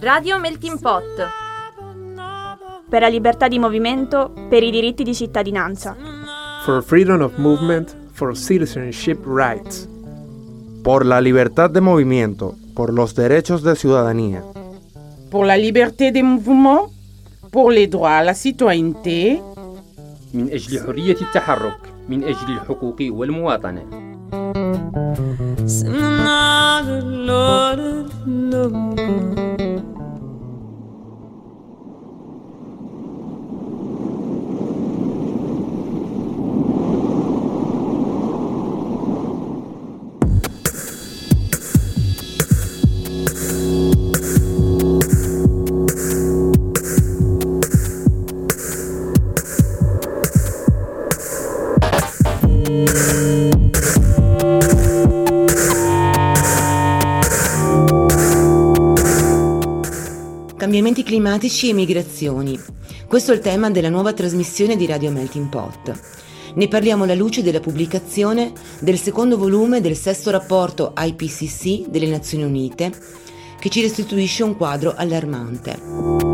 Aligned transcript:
Radio 0.00 0.38
Melting 0.38 0.78
Pot. 0.78 1.02
Per 2.88 3.00
la 3.00 3.08
libertà 3.08 3.48
di 3.48 3.58
movimento, 3.58 4.32
per 4.48 4.62
i 4.62 4.70
diritti 4.70 5.02
di 5.02 5.12
cittadinanza. 5.14 5.96
For 6.64 6.80
freedom 6.84 7.22
of 7.22 7.36
movement, 7.38 7.96
for 8.12 8.36
citizenship 8.36 9.24
rights. 9.26 9.88
Por 10.82 11.04
la 11.04 11.20
libertad 11.20 11.70
de 11.70 11.80
movimiento, 11.80 12.54
por 12.74 12.92
los 12.92 13.16
derechos 13.16 13.62
de 13.64 13.74
ciudadanía. 13.74 14.44
Pour 15.28 15.44
la 15.44 15.56
liberté 15.56 16.12
des 16.12 16.22
mouvements, 16.22 16.92
pour 17.50 17.72
les 17.72 17.88
droits 17.88 18.18
à 18.18 18.22
la 18.22 18.34
citoyenneté. 18.34 19.42
من 20.34 20.50
أجل 20.52 20.86
حرية 20.86 21.16
التحرك 21.20 21.89
من 22.11 22.23
أجل 22.23 22.53
الحقوق 22.53 22.95
والمواطنة. 23.01 23.83
Cambiamenti 60.55 61.03
climatici 61.03 61.69
e 61.69 61.73
migrazioni. 61.73 62.57
Questo 63.07 63.31
è 63.31 63.35
il 63.35 63.41
tema 63.41 63.69
della 63.69 63.89
nuova 63.89 64.13
trasmissione 64.13 64.77
di 64.77 64.85
Radio 64.85 65.11
Melting 65.11 65.49
Pot. 65.49 65.99
Ne 66.53 66.67
parliamo 66.67 67.03
alla 67.03 67.15
luce 67.15 67.43
della 67.43 67.59
pubblicazione 67.59 68.53
del 68.79 68.97
secondo 68.97 69.37
volume 69.37 69.81
del 69.81 69.97
sesto 69.97 70.31
rapporto 70.31 70.93
IPCC 70.97 71.89
delle 71.89 72.07
Nazioni 72.07 72.43
Unite, 72.43 72.91
che 73.59 73.69
ci 73.69 73.81
restituisce 73.81 74.43
un 74.43 74.55
quadro 74.55 74.93
allarmante. 74.95 76.30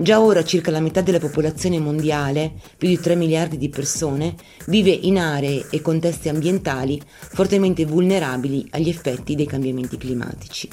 Già 0.00 0.18
ora 0.18 0.42
circa 0.42 0.70
la 0.70 0.80
metà 0.80 1.02
della 1.02 1.18
popolazione 1.18 1.78
mondiale, 1.78 2.52
più 2.78 2.88
di 2.88 2.98
3 2.98 3.16
miliardi 3.16 3.58
di 3.58 3.68
persone, 3.68 4.34
vive 4.68 4.88
in 4.88 5.18
aree 5.18 5.66
e 5.70 5.82
contesti 5.82 6.30
ambientali 6.30 6.98
fortemente 7.18 7.84
vulnerabili 7.84 8.66
agli 8.70 8.88
effetti 8.88 9.34
dei 9.34 9.44
cambiamenti 9.44 9.98
climatici. 9.98 10.70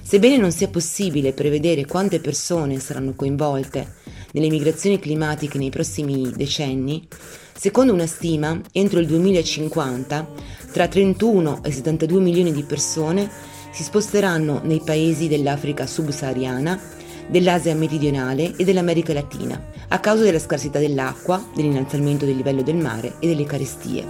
Sebbene 0.00 0.38
non 0.38 0.52
sia 0.52 0.68
possibile 0.68 1.34
prevedere 1.34 1.84
quante 1.84 2.18
persone 2.18 2.80
saranno 2.80 3.12
coinvolte 3.14 3.96
nelle 4.32 4.48
migrazioni 4.48 4.98
climatiche 4.98 5.58
nei 5.58 5.68
prossimi 5.68 6.32
decenni, 6.34 7.06
secondo 7.54 7.92
una 7.92 8.06
stima, 8.06 8.58
entro 8.72 9.00
il 9.00 9.06
2050 9.06 10.28
tra 10.72 10.88
31 10.88 11.62
e 11.62 11.70
72 11.70 12.20
milioni 12.22 12.52
di 12.52 12.62
persone 12.62 13.30
si 13.70 13.82
sposteranno 13.82 14.62
nei 14.64 14.80
paesi 14.82 15.28
dell'Africa 15.28 15.86
subsahariana, 15.86 16.80
dell'Asia 17.26 17.74
meridionale 17.74 18.54
e 18.56 18.64
dell'America 18.64 19.12
Latina, 19.12 19.60
a 19.88 19.98
causa 19.98 20.24
della 20.24 20.38
scarsità 20.38 20.78
dell'acqua, 20.78 21.42
dell'innalzamento 21.54 22.24
del 22.24 22.36
livello 22.36 22.62
del 22.62 22.76
mare 22.76 23.14
e 23.18 23.26
delle 23.28 23.44
carestie. 23.44 24.04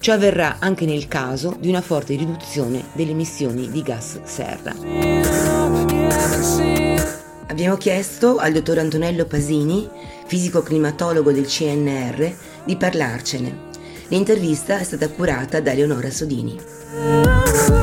Ciò 0.00 0.14
avverrà 0.14 0.56
anche 0.58 0.84
nel 0.84 1.06
caso 1.06 1.56
di 1.60 1.68
una 1.68 1.80
forte 1.80 2.16
riduzione 2.16 2.86
delle 2.92 3.12
emissioni 3.12 3.70
di 3.70 3.82
gas 3.82 4.18
serra. 4.24 4.74
Abbiamo 7.46 7.76
chiesto 7.76 8.38
al 8.38 8.52
dottor 8.52 8.78
Antonello 8.78 9.26
Pasini, 9.26 9.88
fisico-climatologo 10.26 11.30
del 11.30 11.46
CNR, 11.46 12.34
di 12.64 12.76
parlarcene. 12.76 13.70
L'intervista 14.08 14.78
è 14.78 14.82
stata 14.84 15.08
curata 15.08 15.60
da 15.60 15.72
Leonora 15.72 16.10
Sodini. 16.10 17.81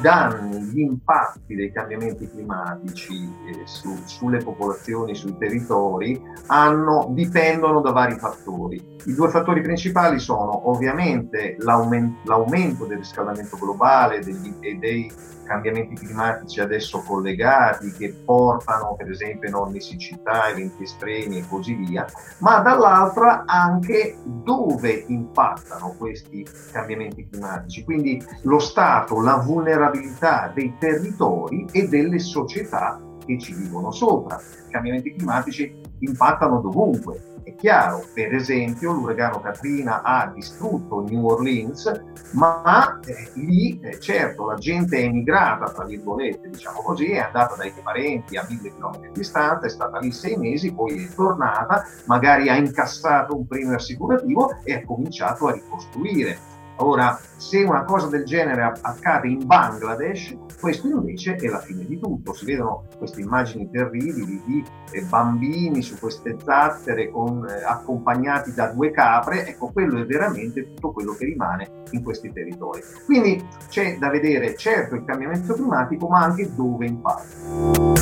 Danni 0.00 0.62
gli 0.62 0.80
impatti 0.80 1.54
dei 1.54 1.72
cambiamenti 1.72 2.28
climatici 2.28 3.14
eh, 3.46 3.62
su, 3.64 3.96
sulle 4.04 4.38
popolazioni, 4.38 5.14
sui 5.14 5.36
territori, 5.36 6.20
hanno, 6.46 7.08
dipendono 7.10 7.80
da 7.80 7.92
vari 7.92 8.16
fattori. 8.18 8.98
I 9.04 9.14
due 9.14 9.28
fattori 9.28 9.60
principali 9.60 10.18
sono 10.18 10.68
ovviamente 10.70 11.56
l'aument- 11.58 12.26
l'aumento 12.26 12.84
del 12.86 12.98
riscaldamento 12.98 13.56
globale 13.58 14.20
degli, 14.20 14.54
e 14.60 14.74
dei 14.74 15.12
cambiamenti 15.50 15.96
climatici 15.96 16.60
adesso 16.60 17.02
collegati 17.02 17.90
che 17.90 18.14
portano 18.24 18.94
per 18.94 19.10
esempio 19.10 19.48
enormi 19.48 19.80
siccità, 19.80 20.48
eventi 20.48 20.84
estremi 20.84 21.38
e 21.38 21.48
così 21.48 21.74
via, 21.74 22.06
ma 22.38 22.60
dall'altra 22.60 23.42
anche 23.46 24.16
dove 24.24 25.04
impattano 25.08 25.96
questi 25.98 26.46
cambiamenti 26.70 27.28
climatici, 27.28 27.82
quindi 27.82 28.24
lo 28.42 28.60
stato, 28.60 29.20
la 29.20 29.38
vulnerabilità 29.38 30.52
dei 30.54 30.76
territori 30.78 31.66
e 31.72 31.88
delle 31.88 32.20
società 32.20 33.00
che 33.26 33.36
ci 33.40 33.52
vivono 33.52 33.90
sopra. 33.90 34.40
I 34.68 34.70
cambiamenti 34.70 35.16
climatici 35.16 35.80
impattano 35.98 36.60
dovunque, 36.60 37.29
è 37.42 37.54
chiaro, 37.54 38.04
per 38.12 38.34
esempio 38.34 38.92
l'uragano 38.92 39.40
Katrina 39.40 40.02
ha 40.02 40.30
distrutto 40.34 41.04
New 41.08 41.26
Orleans, 41.26 42.02
ma 42.32 43.00
eh, 43.04 43.30
lì 43.34 43.78
eh, 43.80 43.98
certo 43.98 44.46
la 44.46 44.56
gente 44.56 44.98
è 44.98 45.04
emigrata, 45.04 45.70
tra 45.70 45.84
virgolette, 45.84 46.50
diciamo 46.50 46.82
così, 46.82 47.12
è 47.12 47.18
andata 47.18 47.56
dai 47.56 47.72
parenti 47.82 48.36
a 48.36 48.46
mille 48.48 48.72
chilometri 48.72 49.08
di 49.08 49.18
distanza, 49.20 49.66
è 49.66 49.70
stata 49.70 49.98
lì 49.98 50.12
sei 50.12 50.36
mesi, 50.36 50.72
poi 50.72 51.04
è 51.04 51.14
tornata, 51.14 51.84
magari 52.06 52.48
ha 52.48 52.56
incassato 52.56 53.36
un 53.36 53.46
premio 53.46 53.74
assicurativo 53.74 54.56
e 54.64 54.74
ha 54.74 54.84
cominciato 54.84 55.46
a 55.48 55.52
ricostruire 55.52 56.49
Ora, 56.82 57.18
se 57.36 57.62
una 57.62 57.84
cosa 57.84 58.08
del 58.08 58.24
genere 58.24 58.72
accade 58.80 59.28
in 59.28 59.46
Bangladesh, 59.46 60.34
questo 60.58 60.88
invece 60.88 61.36
è 61.36 61.46
la 61.48 61.60
fine 61.60 61.84
di 61.84 61.98
tutto. 61.98 62.32
Si 62.32 62.44
vedono 62.44 62.84
queste 62.98 63.20
immagini 63.20 63.70
terribili 63.70 64.42
di 64.44 64.64
eh, 64.92 65.02
bambini 65.02 65.82
su 65.82 65.98
queste 65.98 66.36
zattere 66.42 67.10
con, 67.10 67.46
eh, 67.48 67.62
accompagnati 67.64 68.54
da 68.54 68.68
due 68.68 68.90
capre. 68.90 69.46
Ecco, 69.46 69.70
quello 69.72 70.00
è 70.00 70.06
veramente 70.06 70.68
tutto 70.74 70.92
quello 70.92 71.12
che 71.14 71.26
rimane 71.26 71.82
in 71.90 72.02
questi 72.02 72.32
territori. 72.32 72.80
Quindi 73.04 73.46
c'è 73.68 73.98
da 73.98 74.08
vedere 74.08 74.56
certo 74.56 74.94
il 74.94 75.04
cambiamento 75.04 75.54
climatico, 75.54 76.08
ma 76.08 76.20
anche 76.20 76.54
dove 76.54 76.86
impatta. 76.86 77.98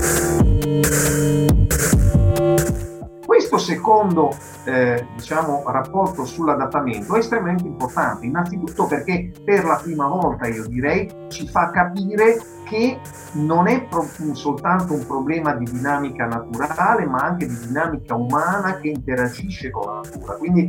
Questo 3.49 3.73
secondo 3.73 4.37
eh, 4.65 5.07
diciamo, 5.17 5.63
rapporto 5.67 6.27
sull'adattamento 6.27 7.15
è 7.15 7.19
estremamente 7.21 7.67
importante, 7.67 8.27
innanzitutto 8.27 8.85
perché 8.85 9.33
per 9.43 9.65
la 9.65 9.81
prima 9.83 10.07
volta, 10.07 10.47
io 10.47 10.67
direi, 10.67 11.11
ci 11.29 11.49
fa 11.49 11.71
capire 11.71 12.39
che 12.65 13.01
non 13.33 13.67
è 13.67 13.85
pro- 13.85 14.07
soltanto 14.33 14.93
un 14.93 15.07
problema 15.07 15.55
di 15.55 15.65
dinamica 15.65 16.27
naturale, 16.27 17.07
ma 17.07 17.21
anche 17.21 17.47
di 17.47 17.59
dinamica 17.59 18.15
umana 18.15 18.77
che 18.77 18.89
interagisce 18.89 19.71
con 19.71 19.87
la 19.87 20.01
natura. 20.05 20.35
Quindi 20.35 20.67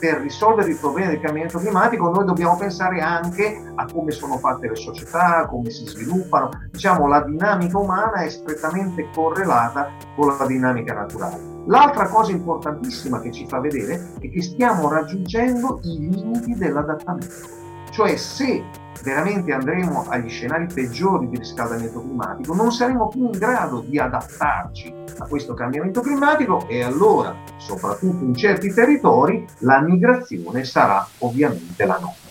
per 0.00 0.22
risolvere 0.22 0.70
il 0.70 0.78
problema 0.78 1.10
del 1.10 1.20
cambiamento 1.20 1.58
climatico 1.58 2.08
noi 2.08 2.24
dobbiamo 2.24 2.56
pensare 2.56 3.02
anche 3.02 3.62
a 3.74 3.86
come 3.92 4.10
sono 4.10 4.38
fatte 4.38 4.70
le 4.70 4.76
società, 4.76 5.46
come 5.46 5.68
si 5.68 5.86
sviluppano. 5.86 6.48
Diciamo, 6.70 7.06
la 7.06 7.20
dinamica 7.20 7.76
umana 7.76 8.22
è 8.22 8.30
strettamente 8.30 9.10
correlata 9.14 9.90
con 10.16 10.34
la 10.34 10.46
dinamica 10.46 10.94
naturale. 10.94 11.51
L'altra 11.66 12.08
cosa 12.08 12.32
importantissima 12.32 13.20
che 13.20 13.30
ci 13.30 13.46
fa 13.46 13.60
vedere 13.60 14.14
è 14.20 14.30
che 14.30 14.42
stiamo 14.42 14.88
raggiungendo 14.88 15.80
i 15.84 16.10
limiti 16.10 16.54
dell'adattamento. 16.54 17.60
Cioè 17.90 18.16
se 18.16 18.64
veramente 19.02 19.52
andremo 19.52 20.06
agli 20.08 20.28
scenari 20.28 20.66
peggiori 20.72 21.28
di 21.28 21.36
riscaldamento 21.36 22.00
climatico, 22.00 22.54
non 22.54 22.72
saremo 22.72 23.08
più 23.08 23.26
in 23.26 23.38
grado 23.38 23.80
di 23.80 23.98
adattarci 23.98 24.94
a 25.18 25.26
questo 25.26 25.54
cambiamento 25.54 26.00
climatico 26.00 26.66
e 26.68 26.82
allora, 26.82 27.34
soprattutto 27.58 28.24
in 28.24 28.34
certi 28.34 28.72
territori, 28.72 29.44
la 29.58 29.80
migrazione 29.80 30.64
sarà 30.64 31.06
ovviamente 31.18 31.84
la 31.84 31.98
nostra. 32.00 32.21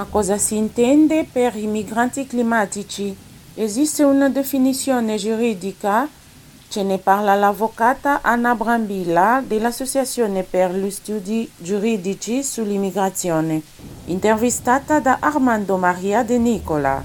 Ma 0.00 0.06
cosa 0.08 0.38
si 0.38 0.56
intende 0.56 1.28
per 1.30 1.56
i 1.56 1.66
migranti 1.66 2.26
climatici? 2.26 3.14
Esiste 3.52 4.02
una 4.02 4.30
definizione 4.30 5.16
giuridica? 5.16 6.08
Ce 6.68 6.82
ne 6.82 6.96
parla 6.96 7.34
l'avvocata 7.34 8.22
Anna 8.22 8.54
Brambilla 8.54 9.44
dell'Associazione 9.46 10.42
per 10.42 10.74
gli 10.74 10.90
Studi 10.90 11.46
Giuridici 11.54 12.42
sull'Immigrazione, 12.42 13.60
intervistata 14.06 15.00
da 15.00 15.18
Armando 15.20 15.76
Maria 15.76 16.22
De 16.22 16.38
Nicola. 16.38 17.04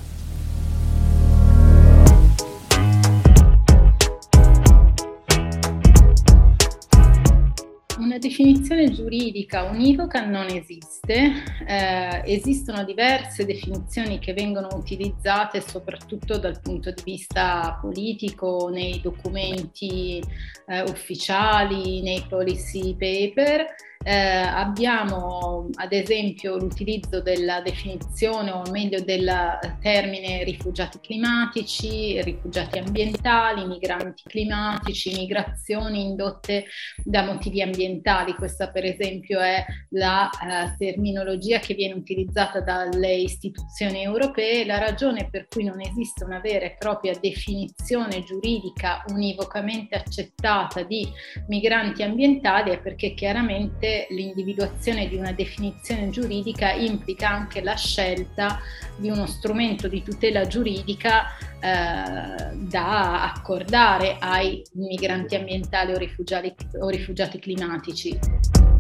Una 8.00 8.18
definizione 8.20 8.90
giuridica 8.90 9.64
univoca 9.64 10.24
non 10.26 10.46
esiste, 10.46 10.95
eh, 11.14 12.22
esistono 12.26 12.84
diverse 12.84 13.46
definizioni 13.46 14.20
che 14.20 14.34
vengono 14.34 14.70
utilizzate 14.74 15.62
soprattutto 15.62 16.38
dal 16.38 16.60
punto 16.62 16.92
di 16.92 17.02
vista 17.04 17.78
politico 17.82 18.70
nei 18.72 19.00
documenti 19.02 20.24
eh, 20.68 20.82
ufficiali, 20.82 22.02
nei 22.02 22.26
policy 22.28 22.96
paper 22.96 23.66
eh, 24.08 24.14
abbiamo 24.14 25.68
ad 25.74 25.92
esempio 25.92 26.58
l'utilizzo 26.58 27.22
della 27.22 27.62
definizione 27.62 28.52
o 28.52 28.62
meglio 28.70 29.02
del 29.02 29.58
termine 29.82 30.44
rifugiati 30.44 31.00
climatici, 31.02 32.22
rifugiati 32.22 32.78
ambientali, 32.78 33.66
migranti 33.66 34.22
climatici, 34.28 35.12
migrazioni 35.12 36.04
indotte 36.04 36.66
da 37.04 37.24
motivi 37.24 37.64
ambientali. 37.64 38.36
Questa 38.36 38.70
per 38.70 38.86
esempio 38.86 39.40
è 39.40 39.66
la 39.90 40.30
eh, 40.30 40.76
terminologia 40.96 41.60
che 41.60 41.74
viene 41.74 41.94
utilizzata 41.94 42.62
dalle 42.62 43.14
istituzioni 43.14 44.02
europee. 44.02 44.66
La 44.66 44.78
ragione 44.78 45.28
per 45.30 45.48
cui 45.50 45.66
non 45.66 45.82
esiste 45.82 46.24
una 46.24 46.40
vera 46.40 46.66
e 46.66 46.78
propria 46.80 47.14
definizione 47.20 48.24
giuridica 48.24 49.04
univocamente 49.10 49.96
accettata 49.96 50.84
di 50.84 51.08
migranti 51.48 52.02
ambientali 52.02 52.72
è 52.72 52.80
perché 52.80 53.14
chiaramente 53.14 54.08
l'individuazione 54.10 55.08
di 55.10 55.18
una 55.18 55.34
definizione 55.34 56.10
giuridica 56.10 56.72
implica 56.72 57.30
anche 57.30 57.62
la 57.62 57.76
scelta 57.76 58.60
di 58.98 59.10
uno 59.10 59.26
strumento 59.26 59.90
di 59.90 60.02
tutela 60.02 60.48
giuridica 60.48 61.26
eh, 61.60 62.56
da 62.70 63.34
accordare 63.34 64.16
ai 64.20 64.64
migranti 64.74 65.36
ambientali 65.36 65.92
o 65.94 65.98
rifugiati, 65.98 66.56
o 66.80 66.88
rifugiati 66.88 67.40
climatici. 67.40 68.75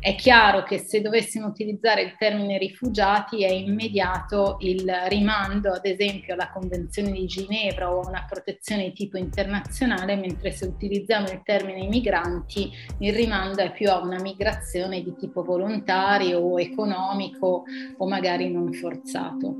È 0.00 0.14
chiaro 0.14 0.62
che 0.62 0.78
se 0.78 1.00
dovessimo 1.00 1.48
utilizzare 1.48 2.02
il 2.02 2.14
termine 2.16 2.56
rifugiati 2.56 3.42
è 3.42 3.50
immediato 3.50 4.58
il 4.60 4.88
rimando, 5.08 5.72
ad 5.72 5.84
esempio, 5.84 6.34
alla 6.34 6.50
Convenzione 6.50 7.10
di 7.10 7.26
Ginevra 7.26 7.92
o 7.92 8.02
a 8.02 8.08
una 8.08 8.24
protezione 8.28 8.84
di 8.84 8.92
tipo 8.92 9.18
internazionale, 9.18 10.14
mentre 10.14 10.52
se 10.52 10.66
utilizziamo 10.66 11.28
il 11.30 11.42
termine 11.42 11.88
migranti 11.88 12.70
il 13.00 13.12
rimando 13.12 13.60
è 13.60 13.72
più 13.72 13.90
a 13.90 13.98
una 13.98 14.20
migrazione 14.20 15.02
di 15.02 15.16
tipo 15.16 15.42
volontario 15.42 16.38
o 16.38 16.60
economico 16.60 17.64
o 17.96 18.06
magari 18.06 18.52
non 18.52 18.72
forzato. 18.72 19.56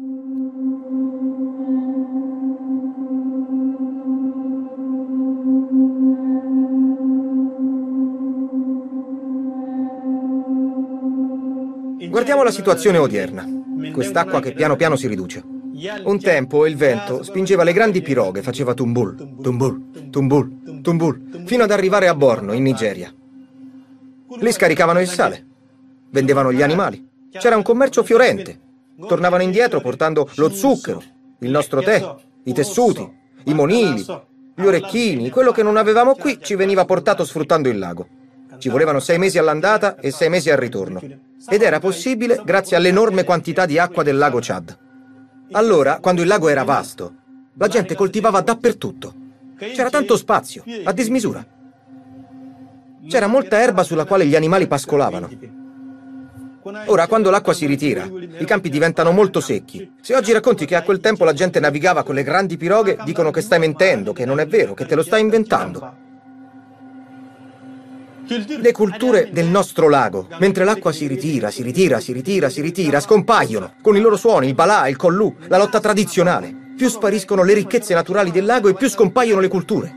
Guardiamo 12.18 12.42
la 12.42 12.50
situazione 12.50 12.98
odierna. 12.98 13.46
Quest'acqua 13.92 14.40
che 14.40 14.50
piano 14.50 14.74
piano 14.74 14.96
si 14.96 15.06
riduce. 15.06 15.40
Un 16.02 16.18
tempo 16.18 16.66
il 16.66 16.74
vento 16.74 17.22
spingeva 17.22 17.62
le 17.62 17.72
grandi 17.72 18.02
piroghe, 18.02 18.42
faceva 18.42 18.74
tumbul, 18.74 19.36
tumbul, 19.40 20.10
tumbul, 20.10 20.80
tumbul, 20.82 21.44
fino 21.44 21.62
ad 21.62 21.70
arrivare 21.70 22.08
a 22.08 22.16
Borno, 22.16 22.54
in 22.54 22.64
Nigeria. 22.64 23.14
Lì 24.40 24.50
scaricavano 24.50 24.98
il 24.98 25.06
sale, 25.06 25.46
vendevano 26.10 26.52
gli 26.52 26.60
animali. 26.60 27.08
C'era 27.30 27.54
un 27.54 27.62
commercio 27.62 28.02
fiorente. 28.02 28.58
Tornavano 29.06 29.44
indietro 29.44 29.80
portando 29.80 30.28
lo 30.34 30.50
zucchero, 30.50 31.00
il 31.38 31.50
nostro 31.50 31.82
tè, 31.82 32.16
i 32.42 32.52
tessuti, 32.52 33.08
i 33.44 33.54
monili, 33.54 34.04
gli 34.56 34.64
orecchini, 34.64 35.30
quello 35.30 35.52
che 35.52 35.62
non 35.62 35.76
avevamo 35.76 36.16
qui 36.16 36.40
ci 36.42 36.56
veniva 36.56 36.84
portato 36.84 37.24
sfruttando 37.24 37.68
il 37.68 37.78
lago. 37.78 38.08
Ci 38.58 38.68
volevano 38.68 38.98
sei 38.98 39.18
mesi 39.18 39.38
all'andata 39.38 39.96
e 39.96 40.10
sei 40.10 40.28
mesi 40.28 40.50
al 40.50 40.58
ritorno. 40.58 41.00
Ed 41.48 41.62
era 41.62 41.78
possibile 41.78 42.40
grazie 42.44 42.76
all'enorme 42.76 43.24
quantità 43.24 43.66
di 43.66 43.78
acqua 43.78 44.02
del 44.02 44.18
lago 44.18 44.38
Chad. 44.40 44.76
Allora, 45.52 45.98
quando 46.00 46.22
il 46.22 46.28
lago 46.28 46.48
era 46.48 46.64
vasto, 46.64 47.14
la 47.54 47.68
gente 47.68 47.94
coltivava 47.94 48.40
dappertutto. 48.40 49.14
C'era 49.56 49.90
tanto 49.90 50.16
spazio, 50.16 50.64
a 50.84 50.92
dismisura. 50.92 51.44
C'era 53.08 53.26
molta 53.26 53.60
erba 53.60 53.82
sulla 53.82 54.04
quale 54.04 54.26
gli 54.26 54.36
animali 54.36 54.66
pascolavano. 54.66 55.30
Ora, 56.86 57.06
quando 57.06 57.30
l'acqua 57.30 57.54
si 57.54 57.64
ritira, 57.64 58.04
i 58.38 58.44
campi 58.44 58.68
diventano 58.68 59.10
molto 59.12 59.40
secchi. 59.40 59.94
Se 60.02 60.14
oggi 60.14 60.32
racconti 60.32 60.66
che 60.66 60.74
a 60.74 60.82
quel 60.82 61.00
tempo 61.00 61.24
la 61.24 61.32
gente 61.32 61.60
navigava 61.60 62.02
con 62.02 62.14
le 62.14 62.22
grandi 62.24 62.56
piroghe, 62.56 62.98
dicono 63.04 63.30
che 63.30 63.40
stai 63.40 63.58
mentendo, 63.58 64.12
che 64.12 64.26
non 64.26 64.40
è 64.40 64.46
vero, 64.46 64.74
che 64.74 64.84
te 64.84 64.94
lo 64.94 65.02
stai 65.02 65.22
inventando. 65.22 66.06
Le 68.28 68.72
culture 68.72 69.30
del 69.32 69.46
nostro 69.46 69.88
lago, 69.88 70.28
mentre 70.38 70.64
l'acqua 70.64 70.92
si 70.92 71.06
ritira, 71.06 71.50
si 71.50 71.62
ritira, 71.62 71.98
si 71.98 72.12
ritira, 72.12 72.50
si 72.50 72.60
ritira, 72.60 73.00
scompaiono, 73.00 73.72
con 73.80 73.96
i 73.96 74.00
loro 74.00 74.16
suoni, 74.16 74.48
il 74.48 74.54
balà, 74.54 74.86
il 74.86 74.96
collù, 74.96 75.34
la 75.46 75.56
lotta 75.56 75.80
tradizionale. 75.80 76.54
Più 76.76 76.90
spariscono 76.90 77.42
le 77.42 77.54
ricchezze 77.54 77.94
naturali 77.94 78.30
del 78.30 78.44
lago 78.44 78.68
e 78.68 78.74
più 78.74 78.86
scompaiono 78.90 79.40
le 79.40 79.48
culture. 79.48 79.94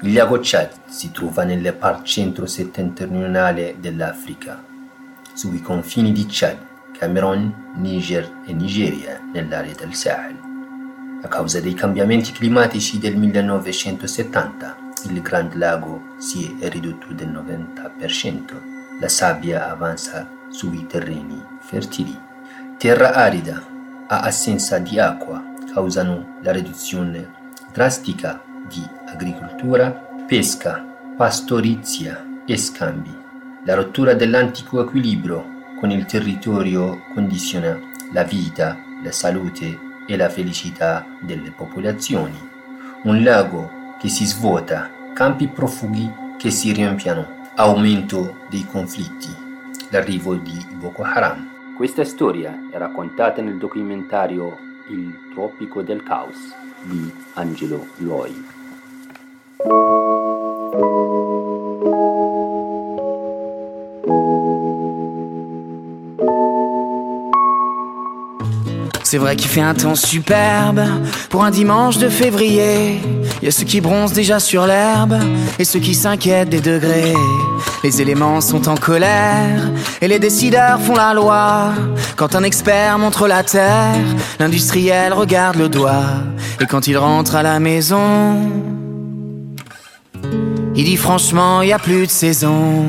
Il 0.00 0.12
lago 0.14 0.38
Chad 0.40 0.70
si 0.88 1.10
trova 1.10 1.44
nella 1.44 1.74
parte 1.74 2.06
centro-settentrionale 2.06 3.76
dell'Africa, 3.80 4.64
sui 5.34 5.60
confini 5.60 6.12
di 6.12 6.26
Chad, 6.26 6.56
Camerun, 6.96 7.72
Niger 7.76 8.40
e 8.46 8.54
Nigeria, 8.54 9.20
nell'area 9.30 9.74
del 9.74 9.92
Sahel. 9.92 10.53
A 11.24 11.28
causa 11.28 11.58
dei 11.58 11.72
cambiamenti 11.72 12.32
climatici 12.32 12.98
del 12.98 13.16
1970, 13.16 14.76
il 15.08 15.22
Grand 15.22 15.54
Lago 15.54 16.16
si 16.18 16.54
è 16.60 16.68
ridotto 16.68 17.14
del 17.14 17.30
90%. 17.30 19.00
La 19.00 19.08
sabbia 19.08 19.70
avanza 19.70 20.28
sui 20.50 20.86
terreni 20.86 21.42
fertili. 21.60 22.14
Terra 22.76 23.14
arida, 23.14 23.58
a 24.06 24.20
assenza 24.20 24.78
di 24.78 24.98
acqua, 24.98 25.42
causano 25.72 26.36
la 26.42 26.52
riduzione 26.52 27.26
drastica 27.72 28.42
di 28.68 28.86
agricoltura, 29.06 29.92
pesca, 30.26 30.84
pastorizia 31.16 32.42
e 32.44 32.58
scambi. 32.58 33.16
La 33.64 33.72
rottura 33.72 34.12
dell'antico 34.12 34.82
equilibrio 34.82 35.62
con 35.80 35.90
il 35.90 36.04
territorio 36.04 37.00
condiziona 37.14 37.80
la 38.12 38.24
vita, 38.24 38.76
la 39.02 39.10
salute 39.10 39.83
e 40.06 40.16
la 40.16 40.28
felicità 40.28 41.06
delle 41.20 41.50
popolazioni. 41.50 42.38
Un 43.02 43.22
lago 43.22 43.96
che 43.98 44.08
si 44.08 44.24
svuota, 44.26 44.90
campi 45.12 45.48
profughi 45.48 46.10
che 46.38 46.50
si 46.50 46.72
riempiano, 46.72 47.26
aumento 47.56 48.38
dei 48.48 48.66
conflitti, 48.70 49.34
l'arrivo 49.90 50.34
di 50.34 50.58
Boko 50.74 51.02
Haram. 51.02 51.48
Questa 51.76 52.04
storia 52.04 52.68
è 52.70 52.78
raccontata 52.78 53.42
nel 53.42 53.58
documentario 53.58 54.58
Il 54.88 55.30
tropico 55.32 55.82
del 55.82 56.02
caos 56.02 56.54
di 56.82 57.10
Angelo 57.34 57.86
Loi. 57.98 58.44
C'est 69.14 69.18
vrai 69.18 69.36
qu'il 69.36 69.48
fait 69.48 69.60
un 69.60 69.74
temps 69.74 69.94
superbe 69.94 70.82
pour 71.30 71.44
un 71.44 71.52
dimanche 71.52 71.98
de 71.98 72.08
février. 72.08 73.00
Y 73.44 73.46
a 73.46 73.52
ceux 73.52 73.62
qui 73.62 73.80
bronzent 73.80 74.12
déjà 74.12 74.40
sur 74.40 74.66
l'herbe 74.66 75.16
et 75.56 75.64
ceux 75.64 75.78
qui 75.78 75.94
s'inquiètent 75.94 76.48
des 76.48 76.60
degrés. 76.60 77.14
Les 77.84 78.02
éléments 78.02 78.40
sont 78.40 78.68
en 78.68 78.74
colère 78.74 79.70
et 80.00 80.08
les 80.08 80.18
décideurs 80.18 80.80
font 80.80 80.96
la 80.96 81.14
loi. 81.14 81.74
Quand 82.16 82.34
un 82.34 82.42
expert 82.42 82.98
montre 82.98 83.28
la 83.28 83.44
terre, 83.44 83.94
l'industriel 84.40 85.12
regarde 85.12 85.58
le 85.58 85.68
doigt. 85.68 86.10
Et 86.60 86.66
quand 86.66 86.88
il 86.88 86.98
rentre 86.98 87.36
à 87.36 87.44
la 87.44 87.60
maison, 87.60 88.50
il 90.74 90.84
dit 90.84 90.96
franchement, 90.96 91.62
y 91.62 91.72
a 91.72 91.78
plus 91.78 92.06
de 92.06 92.10
saison. 92.10 92.84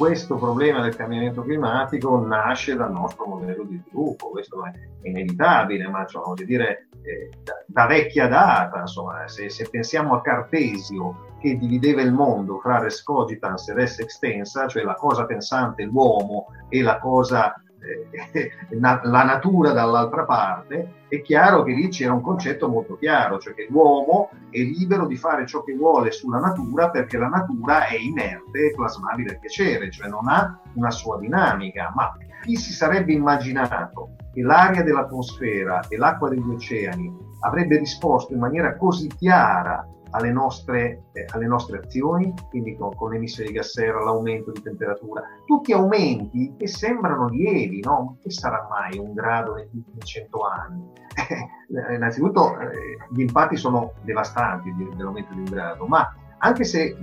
Questo 0.00 0.36
problema 0.36 0.80
del 0.80 0.96
cambiamento 0.96 1.42
climatico 1.42 2.18
nasce 2.24 2.74
dal 2.74 2.90
nostro 2.90 3.26
modello 3.26 3.64
di 3.64 3.78
sviluppo, 3.84 4.30
questo 4.30 4.64
è 4.64 4.72
inevitabile, 5.06 5.86
ma 5.88 6.06
cioè, 6.06 6.24
voglio 6.24 6.46
dire, 6.46 6.88
eh, 7.02 7.28
da, 7.44 7.62
da, 7.66 7.86
vecchia 7.86 8.26
data, 8.26 8.80
insomma, 8.80 9.28
se, 9.28 9.50
se, 9.50 9.68
pensiamo 9.68 10.14
a 10.14 10.22
Cartesio 10.22 11.36
che 11.38 11.54
divideva 11.58 12.00
il 12.00 12.14
mondo 12.14 12.58
fra 12.60 12.78
res 12.78 13.02
cogitans 13.02 13.68
e 13.68 13.74
res 13.74 13.98
extensa, 13.98 14.66
cioè 14.68 14.84
la 14.84 14.94
cosa 14.94 15.26
pensante, 15.26 15.82
l'uomo 15.82 16.46
e 16.70 16.80
la 16.80 16.98
cosa 16.98 17.62
la 18.78 19.24
natura 19.24 19.72
dall'altra 19.72 20.24
parte, 20.24 20.98
è 21.08 21.20
chiaro 21.22 21.62
che 21.62 21.72
lì 21.72 21.88
c'era 21.88 22.12
un 22.12 22.20
concetto 22.20 22.68
molto 22.68 22.96
chiaro, 22.96 23.38
cioè 23.38 23.54
che 23.54 23.66
l'uomo 23.70 24.30
è 24.50 24.58
libero 24.58 25.06
di 25.06 25.16
fare 25.16 25.46
ciò 25.46 25.62
che 25.62 25.74
vuole 25.74 26.10
sulla 26.12 26.38
natura 26.38 26.90
perché 26.90 27.18
la 27.18 27.28
natura 27.28 27.86
è 27.86 27.96
inerte 27.96 28.66
e 28.66 28.74
plasmabile 28.74 29.30
al 29.30 29.38
piacere, 29.38 29.90
cioè 29.90 30.08
non 30.08 30.28
ha 30.28 30.60
una 30.74 30.90
sua 30.90 31.18
dinamica, 31.18 31.92
ma 31.94 32.16
chi 32.42 32.56
si 32.56 32.72
sarebbe 32.72 33.12
immaginato 33.12 34.16
che 34.32 34.42
l'aria 34.42 34.82
dell'atmosfera 34.82 35.80
e 35.88 35.96
l'acqua 35.96 36.28
degli 36.28 36.48
oceani 36.48 37.28
avrebbe 37.40 37.78
risposto 37.78 38.32
in 38.32 38.38
maniera 38.38 38.76
così 38.76 39.08
chiara 39.08 39.84
alle 40.10 40.32
nostre, 40.32 41.04
eh, 41.12 41.26
alle 41.30 41.46
nostre 41.46 41.78
azioni, 41.78 42.32
quindi 42.48 42.76
con, 42.76 42.94
con 42.94 43.14
emissioni 43.14 43.50
di 43.50 43.56
gas 43.56 43.72
serra, 43.72 44.02
l'aumento 44.02 44.50
di 44.50 44.62
temperatura, 44.62 45.22
tutti 45.46 45.72
aumenti 45.72 46.54
che 46.58 46.66
sembrano 46.66 47.28
lievi, 47.28 47.80
no? 47.80 48.16
Che 48.22 48.30
sarà 48.30 48.66
mai 48.68 48.98
un 48.98 49.12
grado 49.14 49.54
negli 49.54 49.70
ultimi 49.74 50.00
cento 50.00 50.46
anni? 50.46 50.88
Eh, 51.14 51.94
innanzitutto 51.94 52.58
eh, 52.58 52.98
gli 53.10 53.20
impatti 53.20 53.56
sono 53.56 53.92
devastanti 54.02 54.74
dell'aumento 54.96 55.32
di 55.34 55.40
un 55.40 55.44
grado, 55.44 55.86
ma 55.86 56.12
anche 56.38 56.64
se 56.64 56.96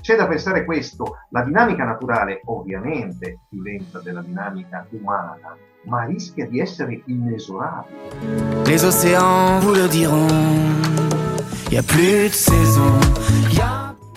c'è 0.00 0.16
da 0.16 0.26
pensare 0.26 0.64
questo, 0.64 1.18
la 1.28 1.42
dinamica 1.42 1.84
naturale 1.84 2.40
ovviamente 2.46 3.38
diventa 3.48 4.00
della 4.00 4.22
dinamica 4.22 4.84
umana, 4.90 5.56
ma 5.84 6.04
rischia 6.04 6.46
di 6.48 6.58
essere 6.58 7.02
inesorabile. 7.06 8.64
Les 8.64 8.82
océans 8.82 9.62
vous 9.62 9.76
le 9.76 9.88
diront. 9.88 11.11
Y 11.72 11.76
a 11.78 11.82
plus 11.82 11.96
de 11.96 12.28
saison. 12.28 13.00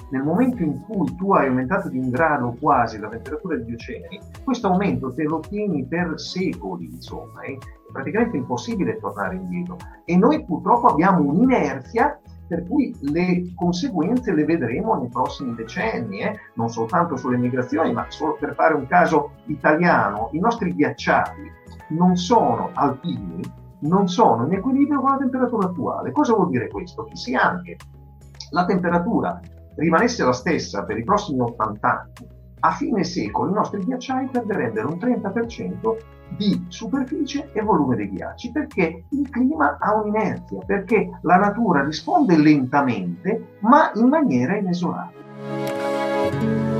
Nel 0.09 0.23
momento 0.23 0.61
in 0.61 0.81
cui 0.81 1.15
tu 1.15 1.31
hai 1.31 1.47
aumentato 1.47 1.87
di 1.87 1.97
un 1.97 2.09
grado 2.09 2.53
quasi 2.59 2.99
la 2.99 3.07
temperatura 3.07 3.55
degli 3.55 3.73
oceani, 3.73 4.19
questo 4.43 4.67
aumento 4.67 5.13
te 5.13 5.23
lo 5.23 5.39
tieni 5.39 5.85
per 5.85 6.19
secoli, 6.19 6.89
insomma, 6.91 7.43
è 7.43 7.57
praticamente 7.93 8.35
impossibile 8.35 8.99
tornare 8.99 9.35
indietro. 9.35 9.77
E 10.03 10.17
noi 10.17 10.43
purtroppo 10.43 10.87
abbiamo 10.87 11.21
un'inerzia 11.23 12.19
per 12.45 12.67
cui 12.67 12.93
le 12.99 13.53
conseguenze 13.55 14.33
le 14.33 14.43
vedremo 14.43 14.99
nei 14.99 15.07
prossimi 15.07 15.55
decenni, 15.55 16.19
eh? 16.19 16.37
non 16.55 16.69
soltanto 16.69 17.15
sulle 17.15 17.37
migrazioni, 17.37 17.93
ma 17.93 18.05
solo 18.09 18.35
per 18.37 18.53
fare 18.53 18.73
un 18.73 18.85
caso 18.85 19.31
italiano, 19.45 20.27
i 20.33 20.39
nostri 20.39 20.75
ghiacciai 20.75 21.51
non 21.89 22.17
sono 22.17 22.71
alpini, 22.73 23.41
non 23.85 24.07
sono 24.07 24.45
in 24.45 24.53
equilibrio 24.53 24.99
con 24.99 25.11
la 25.11 25.17
temperatura 25.17 25.67
attuale. 25.67 26.11
Cosa 26.11 26.33
vuol 26.33 26.49
dire 26.49 26.67
questo? 26.67 27.03
Che 27.03 27.15
se 27.15 27.35
anche 27.35 27.77
la 28.51 28.65
temperatura 28.65 29.39
rimanesse 29.75 30.23
la 30.23 30.33
stessa 30.33 30.83
per 30.83 30.97
i 30.97 31.03
prossimi 31.03 31.41
80 31.41 31.87
anni, 31.87 32.33
a 32.61 32.71
fine 32.71 33.03
secolo 33.03 33.51
i 33.51 33.53
nostri 33.53 33.83
ghiacciai 33.83 34.27
perderebbero 34.27 34.91
un 34.91 34.97
30% 34.97 35.95
di 36.35 36.65
superficie 36.69 37.49
e 37.53 37.61
volume 37.61 37.95
dei 37.95 38.09
ghiacci 38.09 38.51
perché 38.51 39.05
il 39.09 39.29
clima 39.29 39.77
ha 39.79 39.93
un'inerzia, 39.95 40.59
perché 40.65 41.19
la 41.21 41.37
natura 41.37 41.83
risponde 41.83 42.35
lentamente 42.37 43.57
ma 43.59 43.91
in 43.93 44.07
maniera 44.07 44.55
inesorabile. 44.55 45.23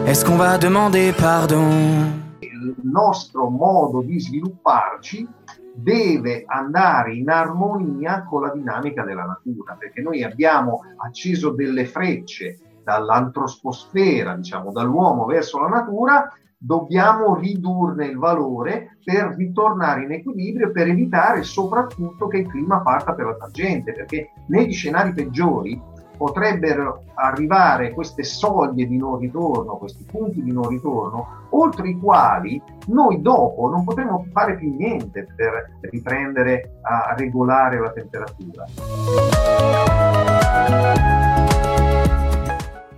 Est-ce 0.06 0.26
qu'on 0.26 0.38
va 0.38 0.58
demander 0.58 1.14
pardon? 1.14 2.24
Il 2.40 2.76
nostro 2.82 3.50
modo 3.50 4.02
di 4.02 4.20
svilupparci 4.20 5.28
deve 5.76 6.44
andare 6.48 7.14
in 7.14 7.30
armonia 7.30 8.24
con 8.24 8.42
la 8.42 8.52
dinamica 8.52 9.04
della 9.04 9.26
natura, 9.26 9.76
perché 9.78 10.02
noi 10.02 10.24
abbiamo 10.24 10.82
acceso 10.98 11.52
delle 11.52 11.86
frecce 11.86 12.60
dall'antrosposfera, 12.84 14.36
diciamo 14.36 14.72
dall'uomo 14.72 15.26
verso 15.26 15.60
la 15.60 15.68
natura, 15.68 16.32
dobbiamo 16.58 17.36
ridurne 17.36 18.06
il 18.06 18.18
valore 18.18 18.98
per 19.04 19.36
ritornare 19.36 20.04
in 20.04 20.14
equilibrio 20.14 20.72
per 20.72 20.88
evitare 20.88 21.44
soprattutto 21.44 22.28
che 22.28 22.40
il 22.40 22.48
clima 22.48 22.82
parta 22.82 23.14
per 23.14 23.26
la 23.26 23.36
tangente, 23.36 23.92
perché 23.92 24.32
negli 24.48 24.72
scenari 24.72 25.14
peggiori 25.14 25.80
potrebbero 26.16 27.04
arrivare 27.16 27.92
queste 27.92 28.24
soglie 28.24 28.86
di 28.86 28.98
non 28.98 29.20
ritorno, 29.20 29.78
questi 29.78 30.06
punti 30.10 30.42
di 30.42 30.52
non 30.52 30.68
ritorno, 30.68 31.48
oltre 31.50 31.90
i 31.90 32.00
quali 32.00 32.62
noi 32.88 33.22
dopo 33.22 33.70
non 33.70 33.84
potremo 33.84 34.26
fare 34.32 34.56
più 34.56 34.76
niente 34.76 35.28
per 35.36 35.78
riprendere 35.82 36.80
a 36.82 37.16
regolare 37.18 37.80
la 37.80 37.92
temperatura. 37.92 38.66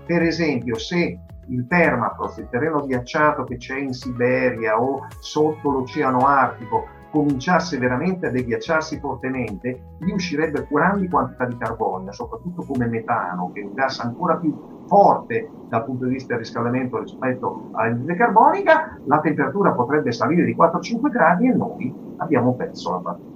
Per 0.05 0.21
esempio, 0.21 0.77
se 0.77 1.19
il 1.49 1.65
permafrost, 1.65 2.39
il 2.39 2.47
terreno 2.49 2.85
ghiacciato 2.85 3.43
che 3.43 3.57
c'è 3.57 3.77
in 3.77 3.93
Siberia 3.93 4.81
o 4.81 5.07
sotto 5.19 5.69
l'Oceano 5.69 6.19
Artico, 6.25 6.95
cominciasse 7.09 7.77
veramente 7.77 8.27
a 8.27 8.31
deghiacciarsi 8.31 8.99
fortemente, 8.99 9.95
lì 9.99 10.11
uscirebbe 10.11 10.67
grandi 10.69 11.07
quantità 11.07 11.45
di 11.45 11.57
carbonio, 11.57 12.11
soprattutto 12.11 12.63
come 12.63 12.87
metano, 12.87 13.51
che 13.53 13.61
è 13.61 13.63
un 13.63 13.73
gas 13.73 13.99
ancora 13.99 14.35
più 14.37 14.55
forte 14.87 15.49
dal 15.69 15.83
punto 15.83 16.05
di 16.05 16.13
vista 16.13 16.29
del 16.29 16.43
riscaldamento 16.43 16.99
rispetto 16.99 17.69
all'anidride 17.73 18.15
carbonica, 18.15 18.97
la 19.05 19.19
temperatura 19.19 19.71
potrebbe 19.71 20.11
salire 20.11 20.45
di 20.45 20.55
4-5 20.55 21.09
gradi 21.09 21.47
e 21.47 21.53
noi 21.53 21.93
abbiamo 22.17 22.53
perso 22.53 22.91
la 22.91 22.97
partita. 22.97 23.35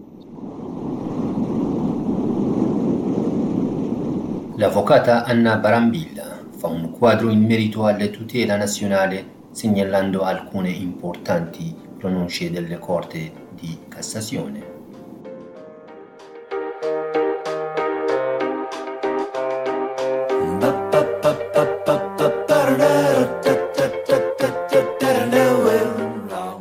L'avvocata 4.56 5.26
Anna 5.26 5.58
Barambilla 5.58 6.38
fa 6.50 6.68
un 6.68 6.92
quadro 6.92 7.30
in 7.30 7.44
merito 7.44 7.86
alla 7.86 8.06
tutela 8.08 8.56
nazionale 8.56 9.40
segnalando 9.52 10.22
alcune 10.22 10.70
importanti 10.70 11.76
pronunce 11.98 12.52
delle 12.52 12.78
Corti 12.78 13.41
di 13.62 13.78
Cassazione. 13.88 14.80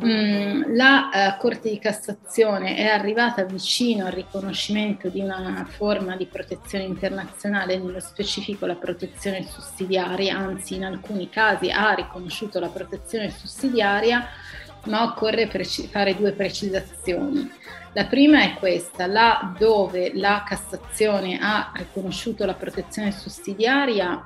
Mm, 0.03 0.75
la 0.75 1.09
uh, 1.13 1.39
Corte 1.39 1.69
di 1.69 1.79
Cassazione 1.79 2.75
è 2.75 2.85
arrivata 2.85 3.43
vicino 3.43 4.05
al 4.05 4.11
riconoscimento 4.11 5.09
di 5.09 5.21
una 5.21 5.65
forma 5.67 6.15
di 6.15 6.25
protezione 6.25 6.85
internazionale, 6.85 7.77
nello 7.77 7.99
specifico 7.99 8.65
la 8.65 8.75
protezione 8.75 9.43
sussidiaria, 9.43 10.37
anzi 10.37 10.75
in 10.75 10.85
alcuni 10.85 11.29
casi 11.29 11.71
ha 11.71 11.93
riconosciuto 11.93 12.59
la 12.59 12.69
protezione 12.69 13.31
sussidiaria 13.31 14.27
ma 14.85 15.03
occorre 15.03 15.47
preci- 15.47 15.87
fare 15.87 16.15
due 16.15 16.31
precisazioni. 16.31 17.49
La 17.93 18.05
prima 18.05 18.41
è 18.41 18.53
questa, 18.53 19.05
là 19.05 19.53
dove 19.57 20.11
la 20.15 20.43
Cassazione 20.47 21.37
ha 21.41 21.71
riconosciuto 21.75 22.45
la 22.45 22.53
protezione 22.53 23.11
sussidiaria, 23.11 24.25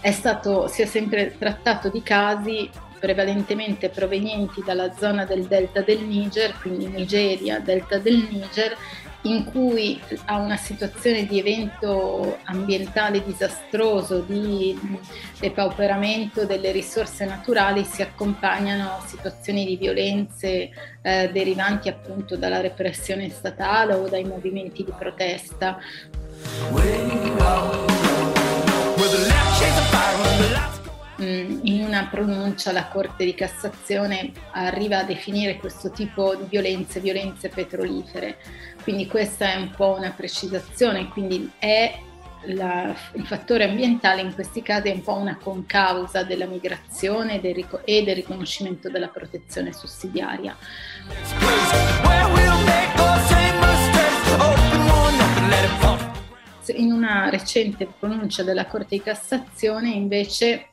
è 0.00 0.10
stato, 0.10 0.66
si 0.68 0.82
è 0.82 0.86
sempre 0.86 1.36
trattato 1.36 1.88
di 1.88 2.02
casi 2.02 2.70
prevalentemente 2.98 3.90
provenienti 3.90 4.62
dalla 4.64 4.92
zona 4.94 5.24
del 5.24 5.44
delta 5.44 5.82
del 5.82 6.00
Niger, 6.00 6.54
quindi 6.60 6.86
Nigeria, 6.86 7.60
delta 7.60 7.98
del 7.98 8.26
Niger, 8.30 8.76
in 9.26 9.44
cui 9.44 10.00
a 10.26 10.36
una 10.36 10.56
situazione 10.56 11.26
di 11.26 11.38
evento 11.38 12.38
ambientale 12.44 13.24
disastroso, 13.24 14.20
di 14.20 14.78
depauperamento 15.38 16.44
delle 16.44 16.70
risorse 16.72 17.24
naturali 17.24 17.84
si 17.84 18.02
accompagnano 18.02 19.02
situazioni 19.06 19.64
di 19.64 19.76
violenze 19.76 20.70
eh, 21.02 21.30
derivanti 21.32 21.88
appunto 21.88 22.36
dalla 22.36 22.60
repressione 22.60 23.28
statale 23.30 23.94
o 23.94 24.08
dai 24.08 24.24
movimenti 24.24 24.84
di 24.84 24.92
protesta. 24.96 25.78
Mm, 31.22 31.60
in 31.62 31.82
una 31.82 32.08
pronuncia 32.10 32.72
la 32.72 32.88
Corte 32.88 33.24
di 33.24 33.32
Cassazione 33.32 34.32
arriva 34.52 34.98
a 34.98 35.04
definire 35.04 35.56
questo 35.56 35.90
tipo 35.90 36.34
di 36.34 36.44
violenze 36.46 37.00
violenze 37.00 37.48
petrolifere. 37.48 38.36
Quindi 38.82 39.06
questa 39.06 39.52
è 39.52 39.56
un 39.56 39.70
po' 39.70 39.96
una 39.96 40.10
precisazione, 40.10 41.08
quindi 41.08 41.50
è 41.58 41.98
la, 42.48 42.94
il 43.14 43.26
fattore 43.26 43.64
ambientale 43.64 44.20
in 44.20 44.34
questi 44.34 44.60
casi 44.60 44.88
è 44.88 44.92
un 44.92 45.02
po' 45.02 45.14
una 45.16 45.36
concausa 45.36 46.22
della 46.22 46.44
migrazione 46.44 47.40
del 47.40 47.54
rico- 47.54 47.84
e 47.84 48.04
del 48.04 48.14
riconoscimento 48.14 48.90
della 48.90 49.08
protezione 49.08 49.72
sussidiaria. 49.72 50.54
In 56.74 56.92
una 56.92 57.30
recente 57.30 57.86
pronuncia 57.86 58.42
della 58.42 58.66
Corte 58.66 58.96
di 58.96 59.02
Cassazione 59.02 59.90
invece 59.90 60.70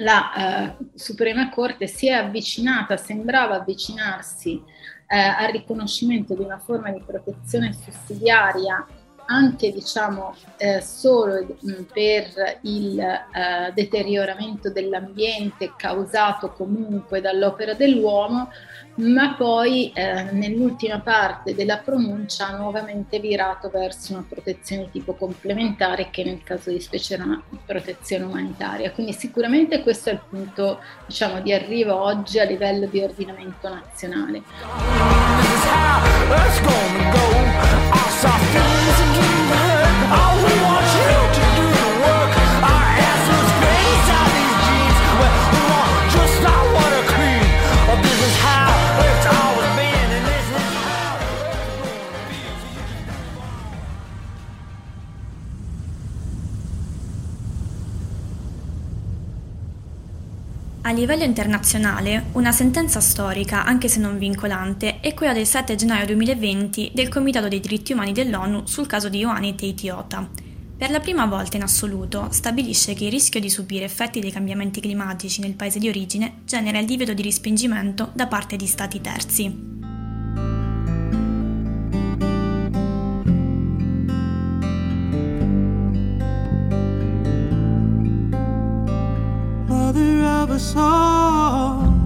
la 0.00 0.76
eh, 0.76 0.76
Suprema 0.94 1.48
Corte 1.50 1.86
si 1.86 2.08
è 2.08 2.12
avvicinata, 2.12 2.96
sembrava 2.96 3.56
avvicinarsi 3.56 4.62
eh, 5.06 5.16
al 5.18 5.50
riconoscimento 5.52 6.34
di 6.34 6.42
una 6.42 6.58
forma 6.58 6.90
di 6.90 7.02
protezione 7.04 7.72
sussidiaria 7.72 8.86
anche 9.30 9.72
diciamo 9.72 10.34
eh, 10.56 10.80
solo 10.80 11.46
mh, 11.60 11.72
per 11.92 12.58
il 12.62 12.98
eh, 12.98 13.72
deterioramento 13.74 14.70
dell'ambiente 14.70 15.72
causato 15.76 16.52
comunque 16.52 17.20
dall'opera 17.20 17.74
dell'uomo, 17.74 18.50
ma 18.98 19.34
poi 19.34 19.92
eh, 19.92 20.30
nell'ultima 20.32 21.00
parte 21.00 21.54
della 21.54 21.78
pronuncia 21.78 22.56
nuovamente 22.56 23.20
virato 23.20 23.70
verso 23.70 24.12
una 24.12 24.24
protezione 24.28 24.90
tipo 24.90 25.14
complementare 25.14 26.10
che 26.10 26.24
nel 26.24 26.42
caso 26.42 26.70
di 26.70 26.80
specie 26.80 27.14
era 27.14 27.24
una 27.24 27.42
protezione 27.64 28.24
umanitaria. 28.24 28.90
Quindi 28.92 29.12
sicuramente 29.12 29.82
questo 29.82 30.10
è 30.10 30.12
il 30.14 30.20
punto 30.28 30.80
diciamo, 31.06 31.40
di 31.40 31.52
arrivo 31.52 31.94
oggi 31.94 32.38
a 32.38 32.44
livello 32.44 32.86
di 32.86 33.00
ordinamento 33.00 33.68
nazionale. 33.68 34.42
Livello 60.98 61.22
internazionale, 61.22 62.24
una 62.32 62.50
sentenza 62.50 63.00
storica, 63.00 63.64
anche 63.64 63.88
se 63.88 64.00
non 64.00 64.18
vincolante, 64.18 64.98
è 65.00 65.14
quella 65.14 65.32
del 65.32 65.46
7 65.46 65.76
gennaio 65.76 66.06
2020 66.06 66.90
del 66.92 67.08
Comitato 67.08 67.46
dei 67.46 67.60
diritti 67.60 67.92
umani 67.92 68.12
dell'ONU 68.12 68.66
sul 68.66 68.86
caso 68.86 69.08
di 69.08 69.18
Ioanni 69.18 69.54
Teitiota. 69.54 70.28
Per 70.76 70.90
la 70.90 71.00
prima 71.00 71.26
volta 71.26 71.56
in 71.56 71.62
assoluto 71.62 72.28
stabilisce 72.30 72.94
che 72.94 73.04
il 73.04 73.10
rischio 73.10 73.40
di 73.40 73.50
subire 73.50 73.84
effetti 73.84 74.20
dei 74.20 74.32
cambiamenti 74.32 74.80
climatici 74.80 75.40
nel 75.40 75.54
paese 75.54 75.78
di 75.78 75.88
origine 75.88 76.40
genera 76.44 76.78
il 76.78 76.86
divieto 76.86 77.14
di 77.14 77.22
respingimento 77.22 78.10
da 78.12 78.26
parte 78.26 78.56
di 78.56 78.66
stati 78.66 79.00
terzi. 79.00 79.77
All. 90.74 91.98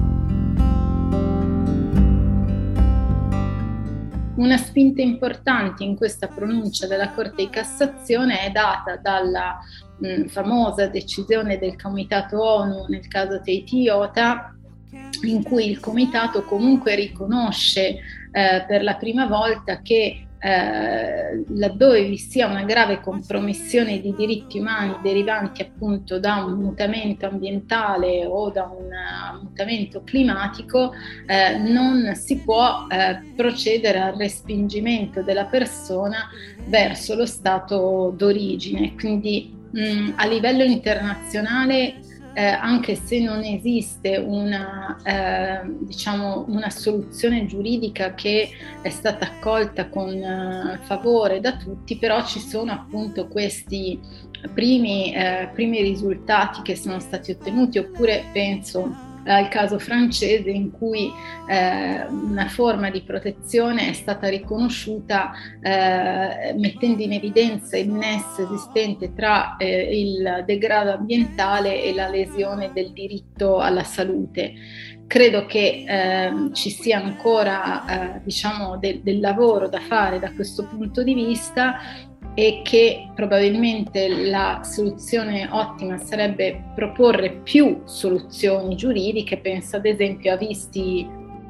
Una 4.34 4.56
spinta 4.56 5.02
importante 5.02 5.84
in 5.84 5.94
questa 5.94 6.26
pronuncia 6.26 6.86
della 6.86 7.10
Corte 7.10 7.44
di 7.44 7.50
Cassazione 7.50 8.40
è 8.40 8.50
data 8.50 8.96
dalla 8.96 9.58
mh, 9.98 10.24
famosa 10.26 10.86
decisione 10.86 11.58
del 11.58 11.80
Comitato 11.80 12.42
ONU 12.42 12.86
nel 12.88 13.06
caso 13.08 13.40
Teitiota, 13.40 14.54
in 15.22 15.42
cui 15.42 15.70
il 15.70 15.78
Comitato 15.80 16.42
comunque 16.44 16.94
riconosce 16.94 17.98
eh, 18.32 18.64
per 18.66 18.82
la 18.82 18.94
prima 18.94 19.26
volta 19.26 19.80
che 19.80 20.26
eh, 20.44 21.44
laddove 21.54 22.02
vi 22.02 22.18
sia 22.18 22.48
una 22.48 22.64
grave 22.64 23.00
compromissione 23.00 24.00
di 24.00 24.12
diritti 24.12 24.58
umani 24.58 24.96
derivanti 25.00 25.62
appunto 25.62 26.18
da 26.18 26.42
un 26.44 26.54
mutamento 26.54 27.26
ambientale 27.26 28.26
o 28.26 28.50
da 28.50 28.64
un 28.64 28.86
uh, 28.86 29.42
mutamento 29.44 30.02
climatico, 30.02 30.92
eh, 31.26 31.58
non 31.58 32.16
si 32.16 32.38
può 32.38 32.88
eh, 32.90 33.20
procedere 33.36 34.00
al 34.00 34.14
respingimento 34.14 35.22
della 35.22 35.44
persona 35.44 36.28
verso 36.66 37.14
lo 37.14 37.26
stato 37.26 38.12
d'origine. 38.16 38.94
Quindi 38.96 39.54
mh, 39.70 40.14
a 40.16 40.26
livello 40.26 40.64
internazionale 40.64 42.00
eh, 42.34 42.44
anche 42.44 42.94
se 42.94 43.20
non 43.20 43.42
esiste 43.42 44.16
una, 44.16 44.96
eh, 45.04 45.60
diciamo, 45.80 46.44
una, 46.48 46.70
soluzione 46.70 47.46
giuridica 47.46 48.14
che 48.14 48.48
è 48.80 48.88
stata 48.90 49.26
accolta 49.26 49.88
con 49.88 50.08
eh, 50.10 50.78
favore 50.82 51.40
da 51.40 51.56
tutti, 51.56 51.96
però 51.96 52.24
ci 52.24 52.40
sono 52.40 52.72
appunto 52.72 53.28
questi 53.28 54.00
primi, 54.54 55.14
eh, 55.14 55.50
primi 55.52 55.82
risultati 55.82 56.62
che 56.62 56.76
sono 56.76 56.98
stati 57.00 57.32
ottenuti, 57.32 57.78
oppure 57.78 58.24
penso 58.32 59.10
al 59.24 59.48
caso 59.48 59.78
francese 59.78 60.50
in 60.50 60.70
cui 60.70 61.12
eh, 61.48 62.06
una 62.06 62.48
forma 62.48 62.90
di 62.90 63.02
protezione 63.02 63.88
è 63.88 63.92
stata 63.92 64.28
riconosciuta 64.28 65.32
eh, 65.60 66.54
mettendo 66.56 67.02
in 67.02 67.12
evidenza 67.12 67.76
il 67.76 67.90
nesso 67.90 68.42
esistente 68.42 69.12
tra 69.14 69.56
eh, 69.56 70.00
il 70.00 70.42
degrado 70.46 70.92
ambientale 70.92 71.82
e 71.82 71.94
la 71.94 72.08
lesione 72.08 72.70
del 72.72 72.92
diritto 72.92 73.58
alla 73.58 73.84
salute. 73.84 74.54
Credo 75.06 75.44
che 75.46 75.84
ehm, 75.86 76.52
ci 76.54 76.70
sia 76.70 77.02
ancora 77.02 78.16
eh, 78.16 78.20
diciamo, 78.24 78.78
de- 78.78 79.00
del 79.02 79.20
lavoro 79.20 79.68
da 79.68 79.80
fare 79.80 80.18
da 80.18 80.32
questo 80.32 80.66
punto 80.66 81.02
di 81.02 81.14
vista 81.14 81.76
e 82.34 82.62
che 82.64 83.10
probabilmente 83.14 84.08
la 84.30 84.62
soluzione 84.64 85.48
ottima 85.50 85.98
sarebbe 85.98 86.70
proporre 86.74 87.40
più 87.42 87.82
soluzioni 87.84 88.74
giuridiche, 88.74 89.36
penso 89.36 89.76
ad 89.76 89.84
esempio 89.84 90.32
a 90.32 90.36
visti 90.36 91.06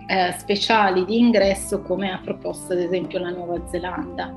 eh, 0.09 0.35
speciali 0.37 1.05
di 1.05 1.19
ingresso 1.19 1.83
come 1.83 2.11
ha 2.11 2.21
proposto 2.23 2.73
ad 2.73 2.81
esempio 2.81 3.21
la 3.21 3.31
Nuova 3.31 3.62
Zelanda. 3.71 4.35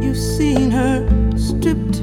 You've 0.00 0.16
seen 0.16 0.70
her 0.70 1.06
stripped 1.36 2.02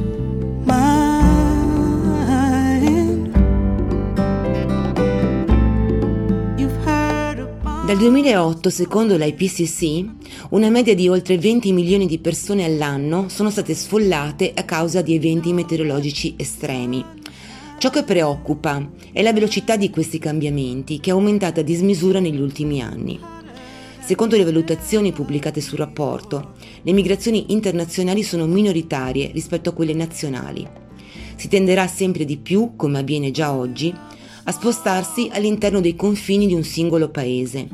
Dal 7.88 7.95
2008, 7.95 8.69
secondo 8.69 9.15
l'IPCC, 9.15 10.50
una 10.50 10.69
media 10.69 10.93
di 10.93 11.08
oltre 11.08 11.38
20 11.38 11.71
milioni 11.71 12.06
di 12.06 12.19
persone 12.19 12.65
all'anno 12.65 13.30
sono 13.30 13.50
state 13.50 13.73
sfollate 13.73 14.52
a 14.54 14.63
causa 14.63 15.02
di 15.02 15.15
eventi 15.15 15.54
meteorologici 15.54 16.34
estremi. 16.36 17.02
Ciò 17.78 17.89
che 17.89 18.04
preoccupa 18.04 18.86
è 19.13 19.21
la 19.21 19.32
velocità 19.32 19.78
di 19.78 19.89
questi 19.89 20.19
cambiamenti, 20.19 21.00
che 21.00 21.12
è 21.12 21.13
aumentata 21.13 21.62
a 21.62 21.63
dismisura 21.63 22.19
negli 22.19 22.41
ultimi 22.41 22.82
anni. 22.82 23.17
Secondo 24.02 24.36
le 24.36 24.43
valutazioni 24.43 25.13
pubblicate 25.13 25.62
sul 25.62 25.78
rapporto, 25.78 26.56
le 26.82 26.91
migrazioni 26.91 27.54
internazionali 27.54 28.21
sono 28.21 28.47
minoritarie 28.47 29.32
rispetto 29.32 29.69
a 29.69 29.73
quelle 29.73 29.93
nazionali. 29.93 30.67
Si 31.38 31.47
tenderà 31.47 31.88
sempre 31.88 32.26
di 32.26 32.36
più, 32.36 32.73
come 32.76 33.00
avviene 33.00 33.32
già 33.32 33.54
oggi, 33.54 33.95
a 34.48 34.52
spostarsi 34.52 35.30
all'interno 35.32 35.82
dei 35.82 35.96
confini 35.96 36.48
di 36.48 36.54
un 36.54 36.64
singolo 36.64 37.10
paese. 37.10 37.68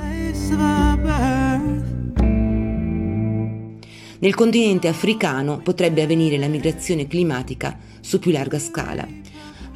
Nel 4.18 4.34
continente 4.34 4.88
africano 4.88 5.60
potrebbe 5.60 6.02
avvenire 6.02 6.38
la 6.38 6.48
migrazione 6.48 7.08
climatica 7.08 7.78
su 8.02 8.18
più 8.18 8.32
larga 8.32 8.58
scala. 8.58 9.08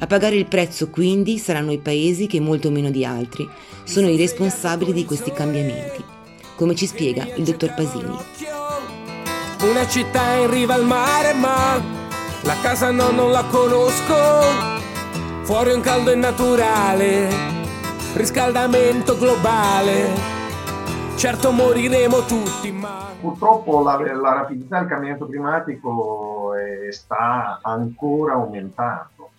A 0.00 0.06
pagare 0.06 0.34
il 0.34 0.46
prezzo 0.46 0.90
quindi 0.90 1.38
saranno 1.38 1.70
i 1.70 1.78
paesi 1.78 2.26
che 2.26 2.40
molto 2.40 2.70
meno 2.70 2.90
di 2.90 3.04
altri 3.04 3.48
sono 3.84 4.08
i 4.08 4.16
responsabili 4.16 4.92
di 4.92 5.04
questi 5.04 5.32
cambiamenti, 5.32 6.02
come 6.56 6.74
ci 6.74 6.86
spiega 6.86 7.28
il 7.36 7.44
dottor 7.44 7.74
Pasini. 7.74 8.16
Una 9.70 9.86
città 9.86 10.34
in 10.34 10.50
riva 10.50 10.74
al 10.74 10.84
mare 10.84 11.32
ma 11.34 11.80
la 12.42 12.56
casa 12.60 12.90
no, 12.90 13.10
non 13.10 13.30
la 13.30 13.44
conosco 13.44 14.87
Fuori 15.48 15.72
un 15.72 15.80
caldo 15.80 16.12
innaturale, 16.12 17.26
riscaldamento 18.12 19.16
globale. 19.16 20.12
Certo 21.16 21.52
moriremo 21.52 22.18
tutti, 22.26 22.70
ma... 22.70 23.06
Purtroppo 23.18 23.82
la, 23.82 23.96
la 23.96 24.34
rapidità 24.34 24.80
del 24.80 24.88
cambiamento 24.88 25.26
climatico 25.26 26.52
è, 26.52 26.92
sta 26.92 27.60
ancora 27.62 28.34
aumentando. 28.34 29.30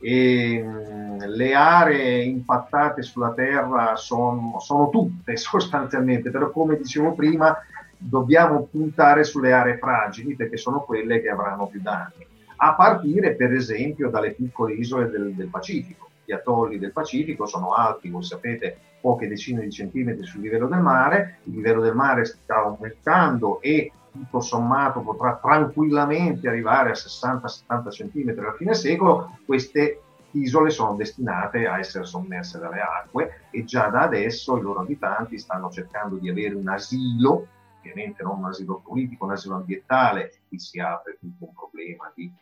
E 0.00 0.62
mh, 0.62 1.26
le 1.26 1.54
aree 1.54 2.22
impattate 2.22 3.02
sulla 3.02 3.34
Terra 3.34 3.94
sono, 3.96 4.56
sono 4.58 4.88
tutte 4.88 5.36
sostanzialmente, 5.36 6.30
però 6.30 6.50
come 6.50 6.78
dicevo 6.78 7.12
prima 7.12 7.54
dobbiamo 7.98 8.68
puntare 8.70 9.22
sulle 9.22 9.52
aree 9.52 9.76
fragili 9.76 10.34
perché 10.34 10.56
sono 10.56 10.80
quelle 10.80 11.20
che 11.20 11.28
avranno 11.28 11.66
più 11.66 11.82
danni 11.82 12.30
a 12.64 12.74
partire 12.74 13.34
per 13.34 13.52
esempio 13.52 14.08
dalle 14.08 14.34
piccole 14.34 14.74
isole 14.74 15.10
del, 15.10 15.34
del 15.34 15.48
Pacifico. 15.48 16.10
Gli 16.24 16.30
atolli 16.30 16.78
del 16.78 16.92
Pacifico 16.92 17.44
sono 17.44 17.74
alti, 17.74 18.08
voi 18.08 18.22
sapete, 18.22 18.76
poche 19.00 19.26
decine 19.26 19.62
di 19.62 19.70
centimetri 19.70 20.24
sul 20.24 20.42
livello 20.42 20.68
del 20.68 20.80
mare, 20.80 21.38
il 21.44 21.54
livello 21.54 21.80
del 21.80 21.96
mare 21.96 22.24
sta 22.24 22.62
aumentando 22.62 23.60
e 23.60 23.90
tutto 24.12 24.40
sommato 24.40 25.00
potrà 25.00 25.40
tranquillamente 25.42 26.46
arrivare 26.46 26.90
a 26.90 26.92
60-70 26.92 27.88
cm 27.88 28.38
alla 28.38 28.52
fine 28.52 28.74
secolo, 28.74 29.38
queste 29.44 30.00
isole 30.32 30.70
sono 30.70 30.94
destinate 30.94 31.66
a 31.66 31.78
essere 31.80 32.04
sommerse 32.04 32.60
dalle 32.60 32.80
acque 32.80 33.40
e 33.50 33.64
già 33.64 33.88
da 33.88 34.02
adesso 34.02 34.56
i 34.56 34.60
loro 34.62 34.80
abitanti 34.80 35.36
stanno 35.36 35.68
cercando 35.68 36.14
di 36.14 36.30
avere 36.30 36.54
un 36.54 36.68
asilo, 36.68 37.48
ovviamente 37.82 38.22
non 38.22 38.38
un 38.38 38.46
asilo 38.46 38.80
politico, 38.80 39.24
un 39.24 39.32
asilo 39.32 39.56
ambientale, 39.56 40.32
qui 40.48 40.58
si 40.58 40.78
apre 40.78 41.18
tutto 41.18 41.46
un 41.46 41.52
problema 41.52 42.10
di, 42.14 42.32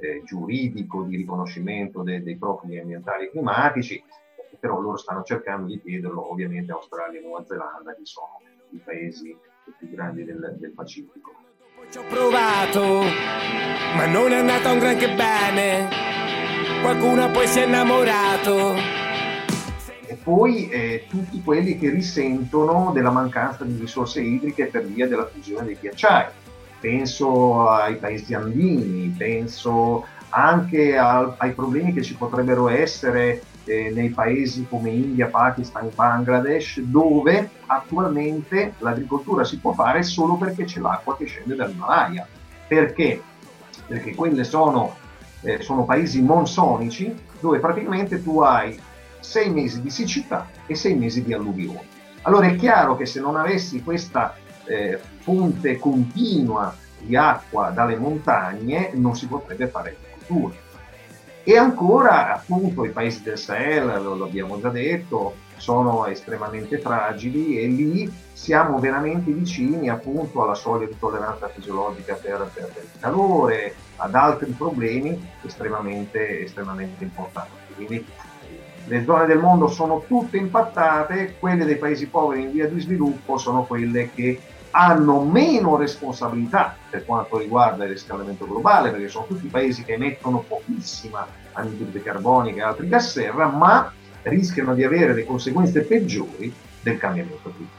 eh, 0.00 0.22
giuridico, 0.24 1.04
di 1.04 1.16
riconoscimento 1.16 2.02
de- 2.02 2.22
dei 2.22 2.36
profili 2.36 2.78
ambientali 2.78 3.26
e 3.26 3.30
climatici, 3.30 4.02
però 4.58 4.80
loro 4.80 4.96
stanno 4.96 5.22
cercando 5.22 5.68
di 5.68 5.80
chiederlo 5.80 6.30
ovviamente 6.30 6.72
a 6.72 6.74
Australia 6.74 7.20
e 7.20 7.22
Nuova 7.22 7.44
Zelanda, 7.44 7.94
che 7.94 8.04
sono 8.04 8.40
i 8.70 8.78
paesi 8.78 9.36
più 9.78 9.88
grandi 9.90 10.24
del, 10.24 10.56
del 10.58 10.72
Pacifico. 10.72 11.32
Ci 11.90 11.98
ho 11.98 12.04
provato, 12.08 13.02
ma 13.96 14.06
non 14.06 14.32
è 14.32 14.38
andata 14.38 14.72
un 14.72 14.78
granché 14.78 15.14
bene. 15.14 15.88
Qualcuno 16.82 17.30
poi 17.30 17.46
si 17.46 17.60
è 17.60 17.66
innamorato. 17.66 19.07
Poi 20.28 20.68
eh, 20.68 21.06
tutti 21.08 21.42
quelli 21.42 21.78
che 21.78 21.88
risentono 21.88 22.92
della 22.92 23.10
mancanza 23.10 23.64
di 23.64 23.78
risorse 23.80 24.20
idriche 24.20 24.66
per 24.66 24.84
via 24.84 25.08
della 25.08 25.26
fusione 25.26 25.64
dei 25.64 25.78
ghiacciai. 25.80 26.26
Penso 26.78 27.66
ai 27.66 27.96
paesi 27.96 28.34
andini, 28.34 29.08
penso 29.16 30.04
anche 30.28 30.98
al, 30.98 31.34
ai 31.38 31.52
problemi 31.52 31.94
che 31.94 32.02
ci 32.02 32.14
potrebbero 32.14 32.68
essere 32.68 33.42
eh, 33.64 33.90
nei 33.90 34.10
paesi 34.10 34.66
come 34.68 34.90
India, 34.90 35.28
Pakistan, 35.28 35.88
Bangladesh, 35.94 36.80
dove 36.80 37.48
attualmente 37.64 38.74
l'agricoltura 38.80 39.44
si 39.44 39.56
può 39.58 39.72
fare 39.72 40.02
solo 40.02 40.34
perché 40.34 40.64
c'è 40.64 40.80
l'acqua 40.80 41.16
che 41.16 41.24
scende 41.24 41.54
dall'Himalaya. 41.54 42.28
Perché? 42.66 43.22
Perché 43.86 44.14
quelle 44.14 44.44
sono, 44.44 44.94
eh, 45.40 45.62
sono 45.62 45.86
paesi 45.86 46.20
monsonici 46.20 47.16
dove 47.40 47.60
praticamente 47.60 48.22
tu 48.22 48.40
hai 48.40 48.78
sei 49.20 49.50
mesi 49.50 49.80
di 49.80 49.90
siccità 49.90 50.48
e 50.66 50.74
sei 50.74 50.94
mesi 50.94 51.22
di 51.22 51.32
alluvioni. 51.32 51.86
Allora 52.22 52.46
è 52.46 52.56
chiaro 52.56 52.96
che 52.96 53.06
se 53.06 53.20
non 53.20 53.36
avessi 53.36 53.82
questa 53.82 54.34
eh, 54.64 55.00
fonte 55.20 55.78
continua 55.78 56.74
di 57.00 57.16
acqua 57.16 57.70
dalle 57.70 57.96
montagne 57.96 58.90
non 58.94 59.16
si 59.16 59.26
potrebbe 59.26 59.68
fare 59.68 59.96
agricoltura. 59.96 60.66
E 61.44 61.56
ancora, 61.56 62.34
appunto, 62.34 62.84
i 62.84 62.90
paesi 62.90 63.22
del 63.22 63.38
Sahel, 63.38 64.02
lo 64.02 64.24
abbiamo 64.24 64.60
già 64.60 64.68
detto, 64.68 65.34
sono 65.56 66.06
estremamente 66.06 66.78
fragili 66.78 67.58
e 67.58 67.66
lì 67.66 68.12
siamo 68.32 68.78
veramente 68.78 69.32
vicini 69.32 69.88
appunto 69.88 70.42
alla 70.42 70.54
soglia 70.54 70.86
di 70.86 70.98
tolleranza 70.98 71.48
fisiologica 71.48 72.14
per, 72.14 72.50
per, 72.52 72.70
per 72.72 72.82
il 72.82 73.00
calore, 73.00 73.74
ad 73.96 74.14
altri 74.14 74.50
problemi 74.50 75.26
estremamente, 75.42 76.42
estremamente 76.42 77.04
importanti. 77.04 77.74
Quindi 77.74 78.06
le 78.88 79.04
zone 79.04 79.26
del 79.26 79.38
mondo 79.38 79.68
sono 79.68 80.02
tutte 80.06 80.38
impattate, 80.38 81.36
quelle 81.38 81.64
dei 81.64 81.76
paesi 81.76 82.08
poveri 82.08 82.42
in 82.42 82.52
via 82.52 82.66
di 82.66 82.80
sviluppo 82.80 83.36
sono 83.36 83.64
quelle 83.64 84.10
che 84.12 84.40
hanno 84.70 85.20
meno 85.20 85.76
responsabilità 85.76 86.76
per 86.88 87.04
quanto 87.04 87.38
riguarda 87.38 87.84
il 87.84 87.90
riscaldamento 87.90 88.46
globale, 88.46 88.90
perché 88.90 89.08
sono 89.08 89.26
tutti 89.26 89.46
paesi 89.48 89.84
che 89.84 89.94
emettono 89.94 90.44
pochissima 90.46 91.26
anidride 91.52 92.02
carbonica 92.02 92.62
e 92.62 92.64
altri 92.64 92.88
gas 92.88 93.12
serra, 93.12 93.46
ma 93.46 93.92
rischiano 94.22 94.74
di 94.74 94.84
avere 94.84 95.14
le 95.14 95.24
conseguenze 95.24 95.82
peggiori 95.82 96.52
del 96.82 96.98
cambiamento 96.98 97.50
climatico. 97.50 97.77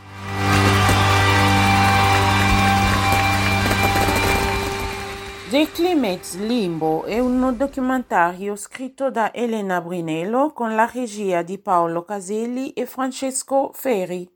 The 5.49 5.67
Climate's 5.71 6.35
Limbo 6.35 7.05
è 7.05 7.17
un 7.17 7.55
documentario 7.57 8.55
scritto 8.55 9.09
da 9.09 9.33
Elena 9.33 9.81
Brinello 9.81 10.51
con 10.53 10.75
la 10.75 10.87
regia 10.93 11.41
di 11.41 11.57
Paolo 11.57 12.03
Caselli 12.03 12.71
e 12.73 12.85
Francesco 12.85 13.71
Ferri. 13.73 14.29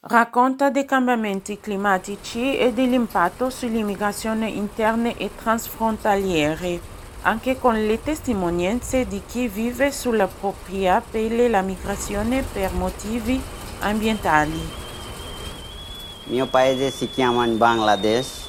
Racconta 0.00 0.70
dei 0.70 0.86
cambiamenti 0.86 1.60
climatici 1.60 2.56
e 2.56 2.72
dell'impatto 2.72 3.50
sull'immigrazione 3.50 4.48
interne 4.48 5.18
e 5.18 5.28
transfrontaliere, 5.36 6.80
anche 7.22 7.58
con 7.58 7.74
le 7.74 8.02
testimonianze 8.02 9.06
di 9.06 9.20
chi 9.26 9.48
vive 9.48 9.92
sulla 9.92 10.28
propria 10.28 11.02
pelle 11.02 11.50
la 11.50 11.60
migrazione 11.60 12.42
per 12.42 12.72
motivi 12.72 13.38
ambientali. 13.80 14.58
Il 16.24 16.32
mio 16.32 16.46
paese 16.46 16.90
si 16.90 17.10
chiama 17.10 17.46
Bangladesh, 17.46 18.47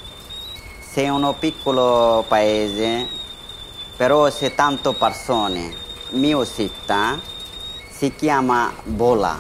è 1.03 1.07
un 1.07 1.33
piccolo 1.39 2.25
paese, 2.27 3.07
però 3.95 4.29
c'è 4.29 4.53
tante 4.53 4.93
persone. 4.93 5.73
Mia 6.11 6.43
città 6.43 7.17
si 7.89 8.13
chiama 8.13 8.69
Bola. 8.83 9.39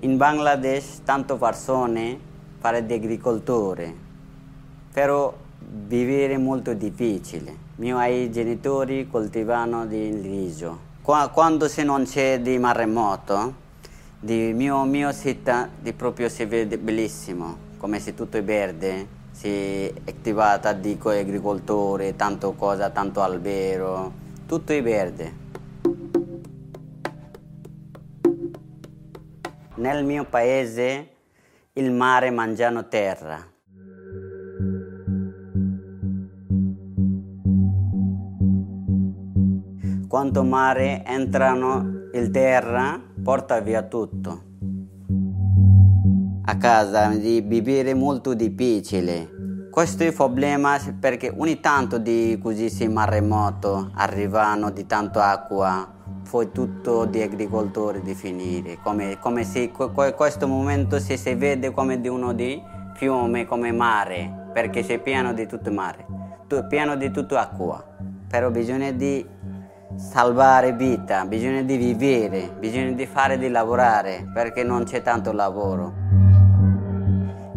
In 0.00 0.16
Bangladesh 0.16 1.02
tante 1.04 1.34
persone 1.36 2.18
fare 2.58 2.84
di 2.84 2.94
agricoltore, 2.94 3.94
però 4.92 5.32
vivere 5.86 6.34
è 6.34 6.38
molto 6.38 6.74
difficile. 6.74 7.50
I 7.50 7.56
miei 7.76 8.32
genitori 8.32 9.06
coltivano 9.08 9.84
il 9.84 10.20
riso. 10.20 10.86
Quando 11.02 11.68
se 11.68 11.84
non 11.84 12.06
c'è 12.06 12.40
di 12.40 12.58
maremoto, 12.58 13.54
di 14.18 14.52
mio, 14.52 14.82
mio 14.82 15.12
città 15.12 15.68
proprio 15.96 16.28
si 16.28 16.44
vede 16.44 16.76
bellissimo, 16.76 17.56
come 17.78 18.00
se 18.00 18.14
tutto 18.14 18.36
è 18.36 18.42
verde, 18.42 19.17
si 19.38 19.86
è 19.86 19.92
attivata 20.04 20.72
di 20.72 20.98
agricoltore, 21.00 22.16
tanto 22.16 22.54
cosa, 22.54 22.90
tanto 22.90 23.22
albero, 23.22 24.12
tutto 24.46 24.72
è 24.72 24.82
verde. 24.82 25.32
Nel 29.76 30.04
mio 30.04 30.24
paese 30.24 31.10
il 31.74 31.92
mare 31.92 32.30
mangiano 32.30 32.88
terra. 32.88 33.38
Quanto 40.08 40.42
mare 40.42 41.04
entrano 41.04 42.08
il 42.12 42.28
terra, 42.32 43.00
porta 43.22 43.60
via 43.60 43.82
tutto. 43.84 44.47
A 46.48 46.56
casa 46.56 47.08
di 47.08 47.42
vivere 47.42 47.92
molto 47.92 48.32
difficile. 48.32 49.68
Questo 49.70 50.02
è 50.02 50.06
il 50.06 50.14
problema 50.14 50.78
perché 50.98 51.30
ogni 51.36 51.60
tanto 51.60 51.98
di 51.98 52.38
così 52.42 52.70
si 52.70 52.88
maremoto 52.88 53.90
arrivano 53.94 54.70
di 54.70 54.86
tanto 54.86 55.20
acqua 55.20 55.86
poi 56.30 56.50
tutto 56.50 57.04
di 57.04 57.20
agricoltori 57.20 58.00
di 58.00 58.14
finire, 58.14 58.78
come, 58.82 59.18
come 59.18 59.44
se 59.44 59.70
questo 59.70 60.48
momento 60.48 60.98
si, 60.98 61.18
si 61.18 61.34
vede 61.34 61.70
come 61.70 62.00
di 62.00 62.08
uno 62.08 62.32
di 62.32 62.58
fiume, 62.94 63.44
come 63.44 63.70
mare, 63.70 64.48
perché 64.50 64.82
c'è 64.82 65.00
pieno 65.00 65.34
di 65.34 65.46
tutto 65.46 65.70
mare, 65.70 66.06
pieno 66.70 66.96
di 66.96 67.10
tutto 67.10 67.36
acqua, 67.36 67.84
però 68.26 68.50
bisogna 68.50 68.90
di 68.92 69.22
salvare 69.96 70.72
vita, 70.72 71.26
bisogna 71.26 71.60
di 71.60 71.76
vivere, 71.76 72.54
bisogna 72.58 72.92
di 72.92 73.04
fare 73.04 73.36
di 73.36 73.50
lavorare, 73.50 74.30
perché 74.32 74.62
non 74.62 74.84
c'è 74.84 75.02
tanto 75.02 75.32
lavoro. 75.32 76.07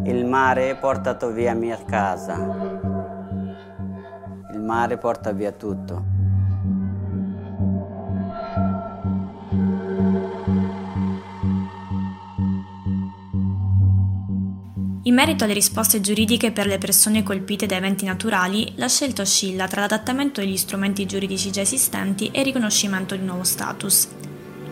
Il 0.04 0.26
mare 0.26 0.76
portato 0.78 1.32
via 1.32 1.54
mia 1.54 1.78
casa, 1.86 2.36
il 4.52 4.60
mare 4.60 4.98
porta 4.98 5.32
via 5.32 5.52
tutto. 5.52 6.04
In 15.04 15.14
merito 15.14 15.44
alle 15.44 15.54
risposte 15.54 16.00
giuridiche 16.00 16.52
per 16.52 16.66
le 16.66 16.78
persone 16.78 17.22
colpite 17.22 17.66
da 17.66 17.76
eventi 17.76 18.06
naturali, 18.06 18.74
la 18.78 18.88
scelta 18.88 19.22
oscilla 19.22 19.68
tra 19.68 19.82
l'adattamento 19.82 20.42
degli 20.42 20.58
strumenti 20.58 21.06
giuridici 21.06 21.52
già 21.52 21.62
esistenti 21.62 22.30
e 22.32 22.40
il 22.40 22.46
riconoscimento 22.46 23.16
di 23.16 23.26
nuovo 23.26 23.44
status. 23.44 24.21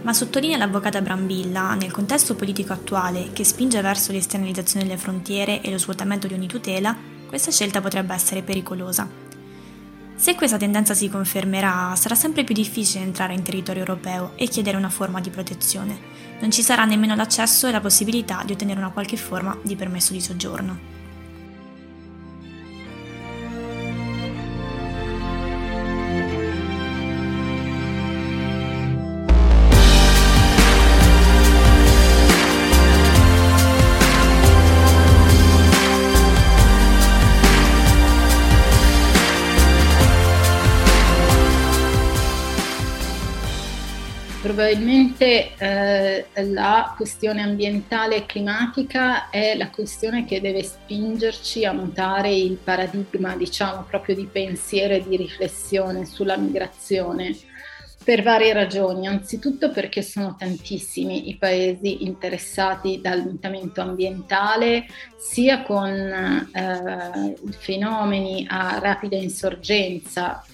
Ma 0.01 0.13
sottolinea 0.13 0.57
l'avvocata 0.57 1.01
Brambilla, 1.01 1.75
nel 1.75 1.91
contesto 1.91 2.35
politico 2.35 2.73
attuale 2.73 3.31
che 3.33 3.43
spinge 3.43 3.81
verso 3.81 4.11
l'esternalizzazione 4.11 4.85
delle 4.85 4.97
frontiere 4.97 5.61
e 5.61 5.71
lo 5.71 5.77
svuotamento 5.77 6.27
di 6.27 6.33
ogni 6.33 6.47
tutela, 6.47 6.95
questa 7.27 7.51
scelta 7.51 7.81
potrebbe 7.81 8.13
essere 8.13 8.41
pericolosa. 8.41 9.07
Se 10.15 10.35
questa 10.35 10.57
tendenza 10.57 10.93
si 10.93 11.09
confermerà, 11.09 11.93
sarà 11.95 12.15
sempre 12.15 12.43
più 12.43 12.53
difficile 12.53 13.03
entrare 13.03 13.33
in 13.33 13.43
territorio 13.43 13.81
europeo 13.81 14.31
e 14.35 14.47
chiedere 14.47 14.77
una 14.77 14.89
forma 14.89 15.21
di 15.21 15.29
protezione 15.29 16.19
non 16.39 16.51
ci 16.51 16.61
sarà 16.61 16.85
nemmeno 16.85 17.15
l'accesso 17.15 17.67
e 17.67 17.71
la 17.71 17.81
possibilità 17.81 18.43
di 18.45 18.53
ottenere 18.53 18.79
una 18.79 18.91
qualche 18.91 19.17
forma 19.17 19.57
di 19.61 19.75
permesso 19.75 20.13
di 20.13 20.21
soggiorno. 20.21 20.98
Probabilmente 44.69 45.55
eh, 45.57 46.25
la 46.51 46.93
questione 46.95 47.41
ambientale 47.41 48.17
e 48.17 48.25
climatica 48.27 49.31
è 49.31 49.55
la 49.57 49.71
questione 49.71 50.25
che 50.25 50.41
deve 50.41 50.61
spingerci 50.61 51.65
a 51.65 51.73
mutare 51.73 52.31
il 52.31 52.55
paradigma, 52.63 53.35
diciamo, 53.35 53.85
proprio 53.89 54.13
di 54.15 54.27
pensiero 54.31 54.93
e 54.93 55.03
di 55.07 55.17
riflessione 55.17 56.05
sulla 56.05 56.37
migrazione 56.37 57.35
per 58.03 58.21
varie 58.21 58.53
ragioni. 58.53 59.07
Anzitutto 59.07 59.71
perché 59.71 60.03
sono 60.03 60.35
tantissimi 60.37 61.29
i 61.29 61.37
paesi 61.37 62.03
interessati 62.03 63.01
dal 63.01 63.23
mutamento 63.23 63.81
ambientale, 63.81 64.85
sia 65.17 65.63
con 65.63 65.89
eh, 65.89 67.35
fenomeni 67.57 68.45
a 68.47 68.77
rapida 68.79 69.15
insorgenza, 69.15 70.45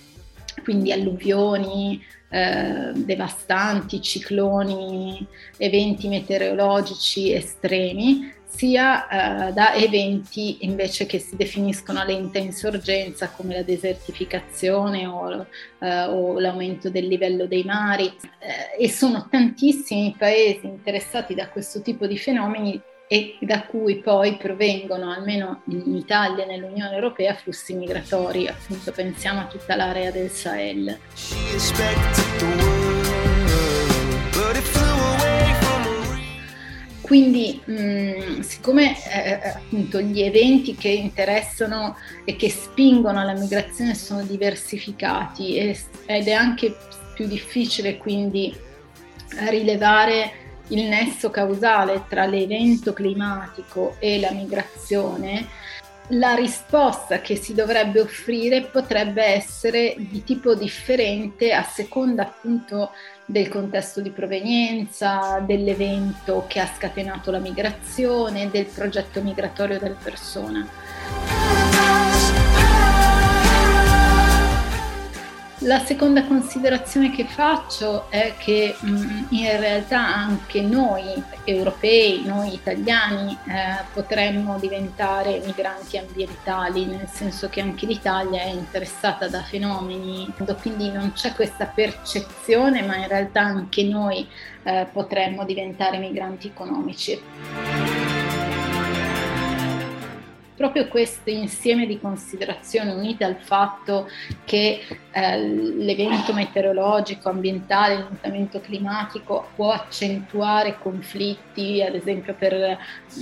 quindi 0.64 0.94
alluvioni, 0.94 2.02
eh, 2.30 2.92
devastanti, 2.94 4.02
cicloni, 4.02 5.26
eventi 5.58 6.08
meteorologici 6.08 7.34
estremi, 7.34 8.34
sia 8.56 9.48
eh, 9.48 9.54
da 9.54 9.74
eventi 9.76 10.66
invece 10.66 11.06
che 11.06 11.20
si 11.20 11.36
definiscono 11.36 12.00
a 12.00 12.06
lenta 12.06 12.38
insorgenza 12.38 13.30
come 13.30 13.56
la 13.56 13.64
desertificazione 13.64 15.06
o, 15.06 15.46
eh, 15.80 16.04
o 16.06 16.40
l'aumento 16.40 16.90
del 16.90 17.08
livello 17.08 17.48
dei 17.48 17.64
mari. 17.64 18.08
Eh, 18.40 18.84
e 18.86 18.90
sono 18.90 19.28
tantissimi 19.30 20.08
i 20.08 20.16
paesi 20.18 20.66
interessati 20.66 21.36
da 21.36 21.50
questo 21.50 21.82
tipo 21.82 22.08
di 22.08 22.18
fenomeni 22.18 22.82
e 23.08 23.38
da 23.40 23.64
cui 23.64 23.98
poi 23.98 24.38
provengono, 24.38 25.12
almeno 25.12 25.62
in 25.70 25.96
Italia 25.96 26.44
e 26.44 26.48
nell'Unione 26.48 26.96
Europea, 26.96 27.36
flussi 27.36 27.74
migratori. 27.76 28.48
Appunto 28.48 28.92
pensiamo 28.92 29.42
a 29.42 29.46
tutta 29.46 29.76
l'area 29.76 30.12
del 30.12 30.30
Sahel. 30.30 30.98
Quindi, 37.02 37.62
mh, 37.64 37.74
mm, 37.74 38.40
siccome 38.40 38.96
eh, 39.08 39.30
eh, 39.30 39.50
appunto 39.50 40.02
gli 40.02 40.22
eventi 40.22 40.74
che 40.74 40.90
interessano 40.90 41.98
e 42.24 42.36
che 42.36 42.50
spingono 42.50 43.20
alla 43.20 43.34
migrazione 43.34 43.94
sono 43.94 44.24
diversificati 44.24 45.56
e, 45.56 45.78
ed 46.08 46.28
è 46.28 46.32
anche 46.32 46.76
più 47.14 47.28
difficile 47.28 47.98
quindi 47.98 48.54
rilevare 49.50 50.45
il 50.70 50.84
nesso 50.88 51.30
causale 51.30 52.06
tra 52.08 52.26
l'evento 52.26 52.94
climatico 52.94 53.96
e 54.00 54.20
la 54.20 54.32
migrazione, 54.32 55.48
la 56.10 56.36
risposta 56.36 57.20
che 57.20 57.36
si 57.36 57.54
dovrebbe 57.54 58.02
offrire 58.02 58.62
potrebbe 58.62 59.24
essere 59.24 59.96
di 59.98 60.24
tipo 60.24 60.54
differente 60.54 61.52
a 61.52 61.64
seconda 61.64 62.24
appunto 62.24 62.92
del 63.26 63.48
contesto 63.50 64.02
di 64.02 64.12
provenienza, 64.12 65.40
dell'evento 65.46 66.46
che 66.48 66.60
ha 66.60 66.72
scatenato 66.72 67.32
la 67.32 67.40
migrazione, 67.40 68.52
del 68.52 68.66
progetto 68.66 69.22
migratorio 69.22 69.80
della 69.80 69.98
persona. 70.02 71.45
La 75.66 75.80
seconda 75.80 76.24
considerazione 76.26 77.10
che 77.10 77.26
faccio 77.26 78.06
è 78.12 78.36
che 78.38 78.76
mh, 78.80 78.88
mm, 78.88 79.24
in 79.30 79.60
realtà 79.60 80.00
anche 80.00 80.62
noi 80.62 81.02
europei, 81.44 82.22
noi 82.24 82.54
italiani, 82.54 83.36
eh, 83.48 83.84
potremmo 83.92 84.60
diventare 84.60 85.42
migranti 85.44 85.98
ambientali, 85.98 86.86
nel 86.86 87.08
senso 87.12 87.50
che 87.50 87.62
anche 87.62 87.88
l'Italia 87.88 88.42
è 88.42 88.50
interessata 88.50 89.28
da 89.28 89.42
fenomeni, 89.42 90.32
quindi 90.62 90.92
non 90.92 91.14
c'è 91.14 91.34
questa 91.34 91.66
percezione, 91.66 92.84
ma 92.84 92.98
in 92.98 93.08
realtà 93.08 93.42
anche 93.42 93.84
noi 93.86 94.28
eh, 94.62 94.88
potremmo 94.94 95.46
diventare 95.46 95.98
migranti 95.98 96.46
economici. 96.46 97.95
Proprio 100.66 100.88
questo 100.88 101.30
insieme 101.30 101.86
di 101.86 102.00
considerazioni 102.00 102.92
unite 102.92 103.24
al 103.24 103.36
fatto 103.40 104.10
che 104.46 104.82
eh, 105.12 105.38
l'evento 105.38 106.34
meteorologico, 106.34 107.30
ambientale, 107.30 107.94
il 107.94 108.08
mutamento 108.10 108.60
climatico 108.60 109.50
può 109.54 109.74
accentuare 109.74 110.80
conflitti, 110.80 111.84
ad 111.84 111.94
esempio 111.94 112.34
per 112.34 112.54
eh, 112.54 112.78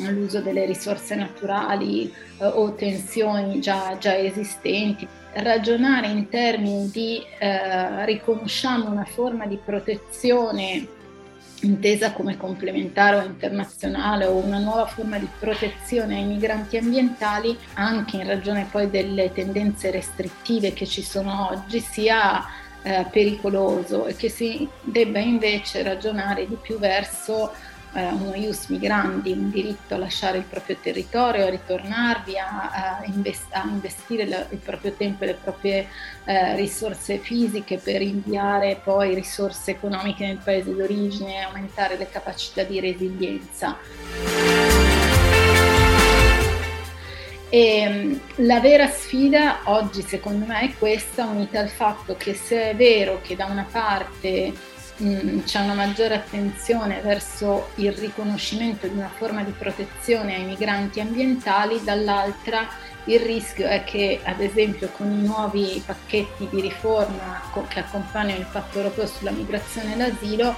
l'uso 0.09 0.39
delle 0.39 0.65
risorse 0.65 1.15
naturali 1.15 2.09
eh, 2.39 2.45
o 2.45 2.73
tensioni 2.75 3.59
già, 3.59 3.97
già 3.99 4.17
esistenti, 4.17 5.05
ragionare 5.33 6.07
in 6.07 6.29
termini 6.29 6.89
di 6.91 7.21
eh, 7.39 8.05
riconosciamo 8.05 8.89
una 8.89 9.03
forma 9.03 9.47
di 9.47 9.59
protezione 9.61 10.87
intesa 11.63 12.11
come 12.11 12.37
complementare 12.37 13.17
o 13.17 13.23
internazionale 13.23 14.25
o 14.25 14.35
una 14.35 14.59
nuova 14.59 14.85
forma 14.85 15.17
di 15.17 15.27
protezione 15.39 16.15
ai 16.15 16.25
migranti 16.25 16.77
ambientali, 16.77 17.57
anche 17.73 18.17
in 18.17 18.27
ragione 18.27 18.67
poi 18.69 18.89
delle 18.89 19.31
tendenze 19.33 19.91
restrittive 19.91 20.73
che 20.73 20.85
ci 20.85 21.01
sono 21.01 21.49
oggi, 21.49 21.79
sia 21.79 22.45
eh, 22.83 23.05
pericoloso 23.09 24.05
e 24.05 24.15
che 24.15 24.29
si 24.29 24.67
debba 24.81 25.19
invece 25.19 25.83
ragionare 25.83 26.47
di 26.47 26.57
più 26.61 26.77
verso 26.77 27.53
eh, 27.93 28.09
uno 28.11 28.35
ius 28.35 28.67
migrandi, 28.67 29.31
un 29.31 29.49
diritto 29.49 29.95
a 29.95 29.97
lasciare 29.97 30.39
il 30.39 30.43
proprio 30.43 30.77
territorio, 30.81 31.45
a 31.45 31.49
ritornarvi, 31.49 32.37
a, 32.37 32.69
a, 32.71 33.03
invest- 33.05 33.53
a 33.53 33.63
investire 33.67 34.23
il 34.23 34.57
proprio 34.57 34.93
tempo 34.93 35.23
e 35.23 35.27
le 35.27 35.37
proprie 35.41 35.87
eh, 36.25 36.55
risorse 36.55 37.19
fisiche 37.19 37.77
per 37.77 38.01
inviare 38.01 38.79
poi 38.83 39.13
risorse 39.13 39.71
economiche 39.71 40.25
nel 40.25 40.39
paese 40.43 40.75
d'origine 40.75 41.35
e 41.35 41.41
aumentare 41.41 41.97
le 41.97 42.09
capacità 42.09 42.63
di 42.63 42.79
resilienza. 42.79 43.77
E 47.49 47.77
ehm, 47.81 48.19
la 48.37 48.59
vera 48.59 48.87
sfida 48.87 49.59
oggi 49.65 50.01
secondo 50.01 50.43
me 50.45 50.61
è 50.61 50.73
questa, 50.75 51.25
unita 51.25 51.59
al 51.59 51.69
fatto 51.69 52.15
che 52.17 52.33
se 52.33 52.71
è 52.71 52.75
vero 52.75 53.19
che 53.21 53.35
da 53.35 53.45
una 53.45 53.67
parte 53.71 54.51
c'è 54.95 55.59
una 55.59 55.73
maggiore 55.73 56.15
attenzione 56.15 57.01
verso 57.01 57.69
il 57.75 57.91
riconoscimento 57.93 58.87
di 58.87 58.95
una 58.95 59.09
forma 59.09 59.43
di 59.43 59.51
protezione 59.51 60.35
ai 60.35 60.45
migranti 60.45 60.99
ambientali, 60.99 61.81
dall'altra 61.83 62.67
il 63.05 63.19
rischio 63.19 63.67
è 63.67 63.83
che 63.83 64.19
ad 64.23 64.39
esempio 64.39 64.89
con 64.95 65.11
i 65.11 65.21
nuovi 65.25 65.81
pacchetti 65.85 66.47
di 66.49 66.61
riforma 66.61 67.41
che 67.67 67.79
accompagnano 67.79 68.39
il 68.39 68.47
patto 68.49 68.77
europeo 68.77 69.07
sulla 69.07 69.31
migrazione 69.31 69.93
e 69.93 69.97
l'asilo 69.97 70.55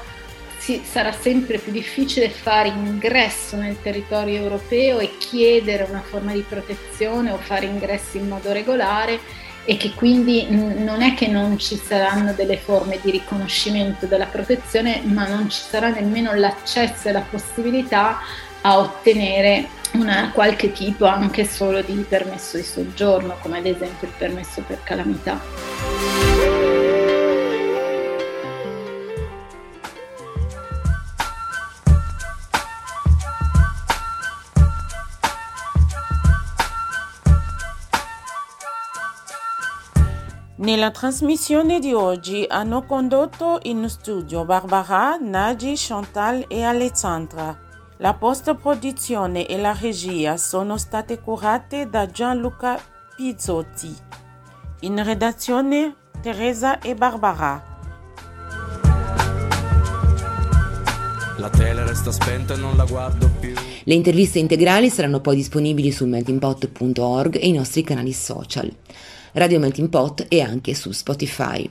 si, 0.57 0.81
sarà 0.83 1.11
sempre 1.11 1.57
più 1.57 1.71
difficile 1.71 2.29
fare 2.29 2.69
ingresso 2.69 3.55
nel 3.55 3.81
territorio 3.81 4.41
europeo 4.41 4.99
e 4.99 5.17
chiedere 5.17 5.83
una 5.83 6.01
forma 6.01 6.33
di 6.33 6.41
protezione 6.47 7.31
o 7.31 7.37
fare 7.37 7.65
ingressi 7.65 8.17
in 8.17 8.27
modo 8.27 8.51
regolare 8.51 9.19
e 9.65 9.77
che 9.77 9.91
quindi 9.93 10.47
non 10.49 11.01
è 11.01 11.15
che 11.15 11.27
non 11.27 11.57
ci 11.57 11.75
saranno 11.75 12.33
delle 12.33 12.57
forme 12.57 12.99
di 13.01 13.11
riconoscimento 13.11 14.05
della 14.05 14.25
protezione, 14.25 15.01
ma 15.03 15.27
non 15.27 15.49
ci 15.49 15.61
sarà 15.61 15.89
nemmeno 15.89 16.33
l'accesso 16.33 17.09
e 17.09 17.11
la 17.11 17.23
possibilità 17.27 18.19
a 18.61 18.79
ottenere 18.79 19.67
una 19.93 20.31
qualche 20.33 20.71
tipo 20.71 21.05
anche 21.05 21.45
solo 21.45 21.81
di 21.81 21.93
permesso 22.07 22.57
di 22.57 22.63
soggiorno, 22.63 23.37
come 23.41 23.57
ad 23.57 23.65
esempio 23.65 24.07
il 24.07 24.13
permesso 24.17 24.61
per 24.65 24.83
calamità. 24.83 26.54
Nella 40.75 40.91
trasmissione 40.91 41.79
di 41.79 41.93
oggi 41.93 42.43
hanno 42.45 42.83
condotto 42.83 43.59
in 43.63 43.87
studio 43.87 44.43
Barbara, 44.43 45.15
Nagi, 45.15 45.71
Chantal 45.77 46.47
e 46.49 46.63
Alessandra. 46.63 47.57
La 47.99 48.13
post-produzione 48.13 49.47
e 49.47 49.57
la 49.57 49.73
regia 49.73 50.35
sono 50.35 50.77
state 50.77 51.21
curate 51.21 51.87
da 51.89 52.07
Gianluca 52.07 52.77
Pizzotti. 53.15 53.95
In 54.81 55.01
redazione 55.01 55.95
Teresa 56.21 56.79
e 56.81 56.93
Barbara. 56.93 57.63
La 61.37 61.49
tele 61.51 61.85
resta 61.85 62.11
spenta 62.11 62.53
e 62.53 62.57
non 62.57 62.75
la 62.75 62.83
guardo 62.83 63.29
più. 63.39 63.53
Le 63.81 63.93
interviste 63.93 64.39
integrali 64.39 64.89
saranno 64.89 65.21
poi 65.21 65.37
disponibili 65.37 65.91
su 65.91 66.05
meltingpot.org 66.05 67.37
e 67.37 67.47
i 67.47 67.53
nostri 67.53 67.81
canali 67.81 68.11
social. 68.11 68.69
Radio 69.35 69.59
Melting 69.59 69.89
Pot 69.89 70.27
e 70.29 70.39
anche 70.39 70.73
su 70.73 70.91
Spotify. 70.91 71.69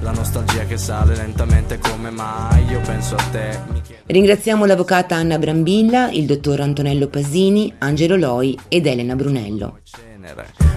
La 0.00 0.10
nostalgia 0.10 0.66
che 0.66 0.76
sale 0.76 1.16
lentamente 1.16 1.78
come 1.78 2.10
mai, 2.10 2.62
io 2.66 2.80
penso 2.80 3.14
a 3.14 3.22
te. 3.30 3.58
Ringraziamo 4.04 4.66
l'avvocata 4.66 5.16
Anna 5.16 5.38
Brambilla, 5.38 6.10
il 6.10 6.26
dottor 6.26 6.60
Antonello 6.60 7.08
Pasini, 7.08 7.72
Angelo 7.78 8.16
Loi 8.16 8.58
ed 8.68 8.86
Elena 8.86 9.14
Brunello. 9.14 9.78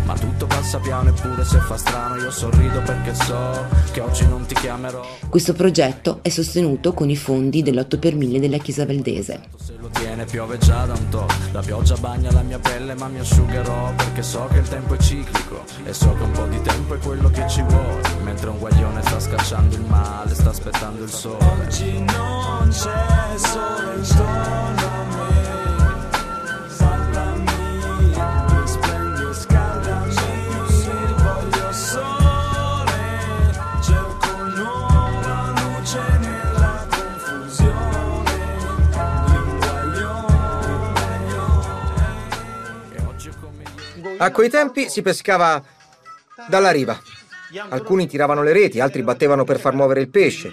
Ma 0.07 0.13
tutto 0.13 0.47
passa 0.47 0.79
piano 0.79 1.09
eppure 1.09 1.43
se 1.43 1.59
fa 1.59 1.75
strano 1.75 2.15
io 2.15 2.31
sorrido 2.31 2.81
perché 2.81 3.13
so 3.13 3.65
che 3.91 3.99
oggi 3.99 4.25
non 4.25 4.45
ti 4.45 4.55
chiamerò. 4.55 5.05
Questo 5.27 5.51
progetto 5.51 6.19
è 6.21 6.29
sostenuto 6.29 6.93
con 6.93 7.09
i 7.09 7.17
fondi 7.17 7.61
dell'8 7.61 7.99
per 7.99 8.15
1000 8.15 8.39
della 8.39 8.57
Chiesa 8.57 8.85
Valdese. 8.85 9.41
Se 9.57 9.75
lo 9.77 9.89
tiene 9.89 10.23
piove 10.23 10.57
già 10.59 10.85
da 10.85 10.93
un 10.93 11.09
po' 11.09 11.25
La 11.51 11.59
pioggia 11.59 11.95
bagna 11.97 12.31
la 12.31 12.41
mia 12.41 12.57
pelle 12.57 12.95
ma 12.95 13.07
mi 13.07 13.19
asciugherò 13.19 13.91
Perché 13.95 14.23
so 14.23 14.47
che 14.49 14.59
il 14.59 14.67
tempo 14.67 14.93
è 14.93 14.97
ciclico 14.97 15.63
E 15.83 15.91
so 15.93 16.13
che 16.13 16.23
un 16.23 16.31
po' 16.31 16.45
di 16.45 16.61
tempo 16.61 16.93
è 16.93 16.97
quello 16.99 17.29
che 17.29 17.45
ci 17.49 17.61
vuole. 17.63 18.01
Mentre 18.23 18.49
un 18.49 18.59
guaglione 18.59 19.01
sta 19.01 19.19
scacciando 19.19 19.75
il 19.75 19.83
male 19.83 20.33
Sta 20.33 20.49
aspettando 20.51 21.03
il 21.03 21.09
sole. 21.09 21.43
Oggi 21.65 21.99
non 21.99 22.69
c'è 22.69 23.37
sole 23.37 23.95
intorno 23.97 25.23
a 25.23 25.36
A 44.17 44.31
quei 44.31 44.49
tempi 44.49 44.89
si 44.89 45.01
pescava 45.01 45.63
dalla 46.49 46.71
riva. 46.71 46.99
Alcuni 47.69 48.07
tiravano 48.07 48.43
le 48.43 48.51
reti, 48.51 48.79
altri 48.79 49.03
battevano 49.03 49.43
per 49.43 49.59
far 49.59 49.73
muovere 49.73 50.01
il 50.01 50.09
pesce, 50.09 50.51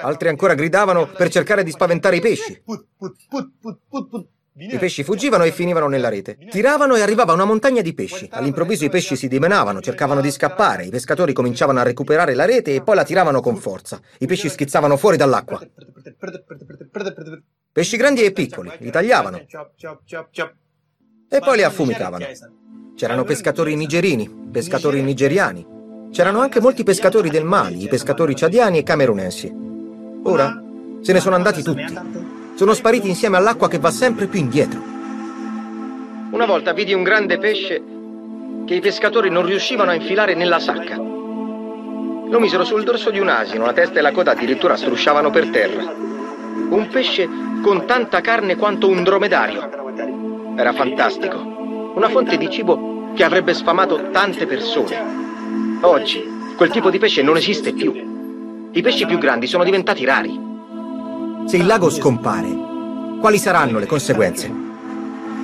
altri 0.00 0.28
ancora 0.28 0.54
gridavano 0.54 1.06
per 1.06 1.28
cercare 1.28 1.62
di 1.62 1.70
spaventare 1.70 2.16
i 2.16 2.20
pesci. 2.20 2.62
I 4.60 4.76
pesci 4.78 5.04
fuggivano 5.04 5.44
e 5.44 5.52
finivano 5.52 5.86
nella 5.86 6.08
rete. 6.08 6.36
Tiravano 6.50 6.96
e 6.96 7.02
arrivava 7.02 7.32
una 7.32 7.44
montagna 7.44 7.80
di 7.80 7.94
pesci. 7.94 8.28
All'improvviso 8.32 8.84
i 8.84 8.90
pesci 8.90 9.14
si 9.14 9.28
dimenavano, 9.28 9.80
cercavano 9.80 10.20
di 10.20 10.32
scappare. 10.32 10.84
I 10.84 10.90
pescatori 10.90 11.32
cominciavano 11.32 11.78
a 11.78 11.84
recuperare 11.84 12.34
la 12.34 12.44
rete 12.44 12.74
e 12.74 12.82
poi 12.82 12.96
la 12.96 13.04
tiravano 13.04 13.40
con 13.40 13.56
forza. 13.56 14.00
I 14.18 14.26
pesci 14.26 14.48
schizzavano 14.48 14.96
fuori 14.96 15.16
dall'acqua. 15.16 15.60
Pesci 17.70 17.96
grandi 17.96 18.24
e 18.24 18.32
piccoli, 18.32 18.72
li 18.78 18.90
tagliavano 18.90 19.46
e 21.28 21.38
poi 21.40 21.56
li 21.56 21.62
affumicavano. 21.62 22.24
C'erano 22.96 23.24
pescatori 23.24 23.76
nigerini, 23.76 24.28
pescatori 24.50 25.02
nigeriani. 25.02 25.66
C'erano 26.10 26.40
anche 26.40 26.60
molti 26.60 26.84
pescatori 26.84 27.28
del 27.28 27.44
Mali, 27.44 27.82
i 27.82 27.88
pescatori 27.88 28.34
ciadiani 28.34 28.78
e 28.78 28.82
camerunensi. 28.82 29.54
Ora 30.24 30.62
se 31.00 31.12
ne 31.12 31.20
sono 31.20 31.36
andati 31.36 31.62
tutti. 31.62 31.98
Sono 32.54 32.74
spariti 32.74 33.08
insieme 33.08 33.36
all'acqua 33.36 33.68
che 33.68 33.78
va 33.78 33.90
sempre 33.90 34.26
più 34.26 34.40
indietro. 34.40 34.80
Una 36.30 36.46
volta 36.46 36.72
vidi 36.72 36.92
un 36.92 37.02
grande 37.02 37.38
pesce 37.38 37.82
che 38.66 38.74
i 38.74 38.80
pescatori 38.80 39.30
non 39.30 39.46
riuscivano 39.46 39.90
a 39.90 39.94
infilare 39.94 40.34
nella 40.34 40.58
sacca. 40.58 40.96
Lo 40.96 42.40
misero 42.40 42.64
sul 42.64 42.84
dorso 42.84 43.10
di 43.10 43.18
un 43.18 43.28
asino, 43.28 43.64
la 43.64 43.72
testa 43.72 43.98
e 43.98 44.02
la 44.02 44.12
coda 44.12 44.32
addirittura 44.32 44.76
strusciavano 44.76 45.30
per 45.30 45.48
terra. 45.48 45.82
Un 45.84 46.88
pesce 46.90 47.28
con 47.62 47.86
tanta 47.86 48.20
carne 48.20 48.56
quanto 48.56 48.88
un 48.88 49.02
dromedario. 49.02 49.87
Era 50.58 50.72
fantastico. 50.72 51.36
Una 51.94 52.08
fonte 52.08 52.36
di 52.36 52.50
cibo 52.50 53.12
che 53.14 53.22
avrebbe 53.22 53.54
sfamato 53.54 54.10
tante 54.10 54.44
persone. 54.44 55.78
Oggi 55.82 56.20
quel 56.56 56.70
tipo 56.70 56.90
di 56.90 56.98
pesce 56.98 57.22
non 57.22 57.36
esiste 57.36 57.72
più. 57.72 57.94
I 58.72 58.82
pesci 58.82 59.06
più 59.06 59.18
grandi 59.18 59.46
sono 59.46 59.62
diventati 59.62 60.04
rari. 60.04 60.36
Se 61.46 61.56
il 61.56 61.64
lago 61.64 61.88
scompare, 61.90 62.48
quali 63.20 63.38
saranno 63.38 63.78
le 63.78 63.86
conseguenze? 63.86 64.52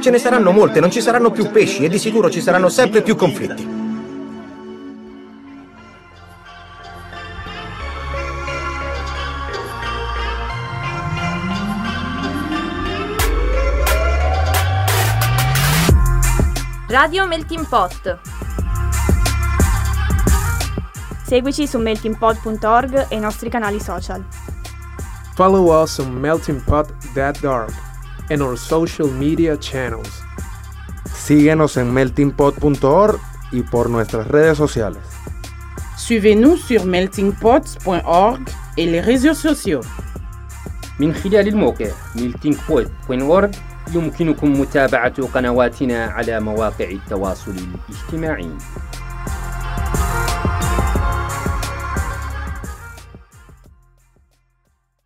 Ce 0.00 0.10
ne 0.10 0.18
saranno 0.18 0.50
molte, 0.50 0.80
non 0.80 0.90
ci 0.90 1.00
saranno 1.00 1.30
più 1.30 1.48
pesci 1.48 1.84
e 1.84 1.88
di 1.88 1.98
sicuro 2.00 2.28
ci 2.28 2.40
saranno 2.40 2.68
sempre 2.68 3.00
più 3.02 3.14
conflitti. 3.14 3.83
Radio 17.03 17.27
Melting 17.27 17.67
Pot. 17.67 18.19
Seguici 21.25 21.67
su 21.67 21.77
meltingpot.org 21.77 23.07
e 23.09 23.15
i 23.15 23.19
nostri 23.19 23.49
canali 23.49 23.79
social. 23.79 24.23
Follow 25.35 25.81
us 25.81 25.99
on 25.99 26.19
meltingpot.org 26.19 27.71
and 28.29 28.41
our 28.41 28.57
social 28.57 29.09
media 29.11 29.57
channels. 29.57 30.21
Síguenos 31.13 31.77
en 31.77 31.93
meltingpot.org 31.93 33.19
y 33.51 33.61
por 33.63 33.89
nuestras 33.89 34.27
redes 34.27 34.57
sociales. 34.57 35.03
Suivez-nous 35.97 36.57
sur 36.57 36.85
meltingpots.org 36.85 38.49
et 38.77 38.85
les 38.85 39.01
réseaux 39.01 39.35
sociaux. 39.35 39.81
من 40.99 41.13
خلال 41.13 41.47
الموقع 41.47 41.91
meltingpot.org 42.15 43.55
يمكنكم 43.94 44.60
متابعة 44.60 45.26
قنواتنا 45.26 46.04
على 46.04 46.40
مواقع 46.40 46.90
التواصل 46.90 47.54
الاجتماعي. 47.88 48.50